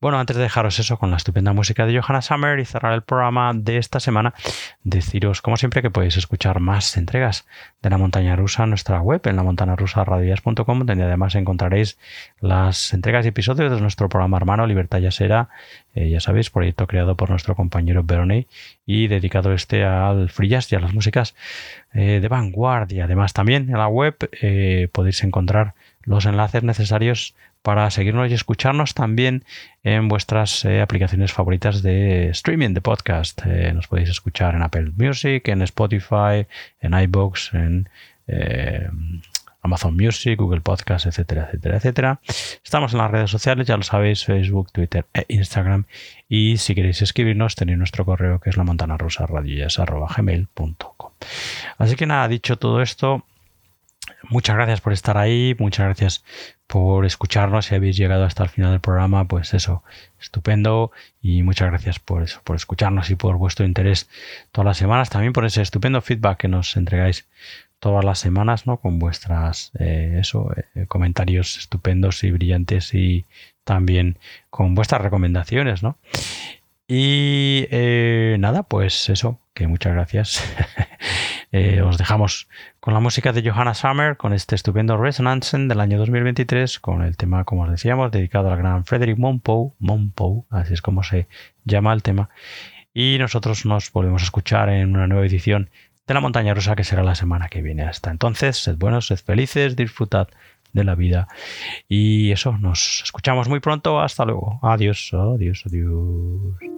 Bueno, 0.00 0.18
antes 0.18 0.36
de 0.36 0.42
dejaros 0.42 0.77
eso 0.78 0.98
con 0.98 1.10
la 1.10 1.16
estupenda 1.16 1.52
música 1.52 1.86
de 1.86 1.98
Johanna 1.98 2.22
Summer 2.22 2.58
y 2.58 2.64
cerrar 2.64 2.92
el 2.92 3.02
programa 3.02 3.52
de 3.54 3.78
esta 3.78 4.00
semana, 4.00 4.34
deciros 4.82 5.42
como 5.42 5.56
siempre 5.56 5.82
que 5.82 5.90
podéis 5.90 6.16
escuchar 6.16 6.60
más 6.60 6.96
entregas 6.96 7.46
de 7.82 7.90
la 7.90 7.98
montaña 7.98 8.36
rusa 8.36 8.64
en 8.64 8.70
nuestra 8.70 9.00
web, 9.00 9.20
en 9.24 9.36
la 9.36 9.42
montana 9.42 9.76
rusa 9.76 10.04
donde 10.04 11.04
además 11.04 11.34
encontraréis 11.34 11.98
las 12.40 12.92
entregas 12.92 13.24
y 13.24 13.28
episodios 13.28 13.70
de 13.70 13.80
nuestro 13.80 14.08
programa 14.08 14.36
hermano 14.36 14.66
Libertad 14.66 14.98
Yasera, 14.98 15.48
eh, 15.94 16.10
ya 16.10 16.20
sabéis, 16.20 16.50
proyecto 16.50 16.86
creado 16.86 17.16
por 17.16 17.30
nuestro 17.30 17.54
compañero 17.54 18.04
Veroney 18.04 18.46
y 18.86 19.08
dedicado 19.08 19.52
este 19.52 19.84
al 19.84 20.30
free 20.30 20.48
y 20.48 20.74
a 20.74 20.80
las 20.80 20.94
músicas 20.94 21.34
eh, 21.92 22.20
de 22.20 22.28
vanguardia. 22.28 23.04
Además, 23.04 23.32
también 23.32 23.68
en 23.68 23.78
la 23.78 23.88
web 23.88 24.16
eh, 24.40 24.88
podéis 24.92 25.22
encontrar 25.24 25.74
los 26.02 26.24
enlaces 26.24 26.62
necesarios 26.62 27.34
para 27.68 27.90
seguirnos 27.90 28.30
y 28.30 28.32
escucharnos 28.32 28.94
también 28.94 29.44
en 29.82 30.08
vuestras 30.08 30.64
eh, 30.64 30.80
aplicaciones 30.80 31.34
favoritas 31.34 31.82
de 31.82 32.30
streaming 32.30 32.72
de 32.72 32.80
podcast. 32.80 33.42
Eh, 33.44 33.74
nos 33.74 33.88
podéis 33.88 34.08
escuchar 34.08 34.54
en 34.54 34.62
Apple 34.62 34.92
Music, 34.96 35.46
en 35.48 35.60
Spotify, 35.60 36.46
en 36.80 36.94
iBox, 36.98 37.52
en 37.52 37.90
eh, 38.26 38.88
Amazon 39.60 39.94
Music, 39.94 40.38
Google 40.38 40.62
Podcast, 40.62 41.04
etcétera, 41.04 41.44
etcétera, 41.48 41.76
etcétera. 41.76 42.20
Estamos 42.64 42.94
en 42.94 43.00
las 43.00 43.10
redes 43.10 43.30
sociales, 43.30 43.66
ya 43.66 43.76
lo 43.76 43.82
sabéis, 43.82 44.24
Facebook, 44.24 44.72
Twitter 44.72 45.04
e 45.12 45.26
Instagram. 45.28 45.84
Y 46.26 46.56
si 46.56 46.74
queréis 46.74 47.02
escribirnos, 47.02 47.54
tenéis 47.54 47.76
nuestro 47.76 48.06
correo 48.06 48.40
que 48.40 48.48
es 48.48 48.56
la 48.56 48.64
montana 48.64 48.96
rusa. 48.96 49.26
Así 51.76 51.96
que 51.96 52.06
nada, 52.06 52.28
dicho 52.28 52.56
todo 52.56 52.80
esto, 52.80 53.26
muchas 54.28 54.56
gracias 54.56 54.80
por 54.80 54.92
estar 54.92 55.18
ahí, 55.18 55.54
muchas 55.58 55.86
gracias 55.86 56.24
por 56.66 57.04
escucharnos. 57.06 57.66
Si 57.66 57.74
habéis 57.74 57.96
llegado 57.96 58.24
hasta 58.24 58.44
el 58.44 58.48
final 58.48 58.72
del 58.72 58.80
programa, 58.80 59.26
pues 59.26 59.54
eso, 59.54 59.82
estupendo. 60.20 60.92
Y 61.20 61.42
muchas 61.42 61.68
gracias 61.68 61.98
por 61.98 62.22
eso, 62.22 62.40
por 62.44 62.56
escucharnos 62.56 63.10
y 63.10 63.16
por 63.16 63.36
vuestro 63.36 63.64
interés 63.64 64.08
todas 64.52 64.66
las 64.66 64.76
semanas. 64.76 65.10
También 65.10 65.32
por 65.32 65.44
ese 65.44 65.62
estupendo 65.62 66.00
feedback 66.00 66.38
que 66.38 66.48
nos 66.48 66.76
entregáis 66.76 67.26
todas 67.78 68.04
las 68.04 68.18
semanas, 68.18 68.66
¿no? 68.66 68.78
Con 68.78 68.98
vuestras 68.98 69.72
eh, 69.78 70.18
eso, 70.20 70.50
eh, 70.74 70.86
comentarios 70.86 71.58
estupendos 71.58 72.22
y 72.24 72.30
brillantes 72.30 72.94
y 72.94 73.24
también 73.64 74.18
con 74.50 74.74
vuestras 74.74 75.00
recomendaciones, 75.00 75.82
¿no? 75.82 75.98
Y 76.90 77.66
eh, 77.70 78.36
nada, 78.40 78.62
pues 78.62 79.10
eso, 79.10 79.38
que 79.52 79.66
muchas 79.66 79.92
gracias. 79.92 80.42
os 81.84 81.98
dejamos 81.98 82.48
con 82.80 82.94
la 82.94 83.00
música 83.00 83.32
de 83.32 83.48
Johanna 83.48 83.74
Summer, 83.74 84.16
con 84.16 84.32
este 84.32 84.54
estupendo 84.54 84.96
Resonansen 84.96 85.68
del 85.68 85.80
año 85.80 85.98
2023, 85.98 86.80
con 86.80 87.02
el 87.02 87.18
tema, 87.18 87.44
como 87.44 87.64
os 87.64 87.70
decíamos, 87.70 88.10
dedicado 88.10 88.50
al 88.50 88.56
gran 88.56 88.86
Frederick 88.86 89.18
Monpow, 89.18 89.74
Monpow, 89.78 90.46
así 90.48 90.72
es 90.72 90.80
como 90.80 91.02
se 91.02 91.28
llama 91.64 91.92
el 91.92 92.02
tema. 92.02 92.30
Y 92.94 93.18
nosotros 93.18 93.66
nos 93.66 93.92
volvemos 93.92 94.22
a 94.22 94.24
escuchar 94.24 94.70
en 94.70 94.96
una 94.96 95.06
nueva 95.06 95.26
edición 95.26 95.68
de 96.06 96.14
la 96.14 96.20
montaña 96.20 96.54
rusa 96.54 96.74
que 96.74 96.84
será 96.84 97.02
la 97.02 97.14
semana 97.14 97.48
que 97.48 97.60
viene. 97.60 97.82
Hasta 97.82 98.10
entonces, 98.10 98.56
sed 98.56 98.76
buenos, 98.76 99.08
sed 99.08 99.18
felices, 99.18 99.76
disfrutad 99.76 100.28
de 100.72 100.84
la 100.84 100.94
vida. 100.94 101.28
Y 101.86 102.32
eso, 102.32 102.56
nos 102.58 103.02
escuchamos 103.04 103.48
muy 103.48 103.60
pronto. 103.60 104.00
Hasta 104.00 104.24
luego. 104.24 104.58
Adiós, 104.62 105.10
adiós, 105.12 105.64
adiós. 105.66 106.77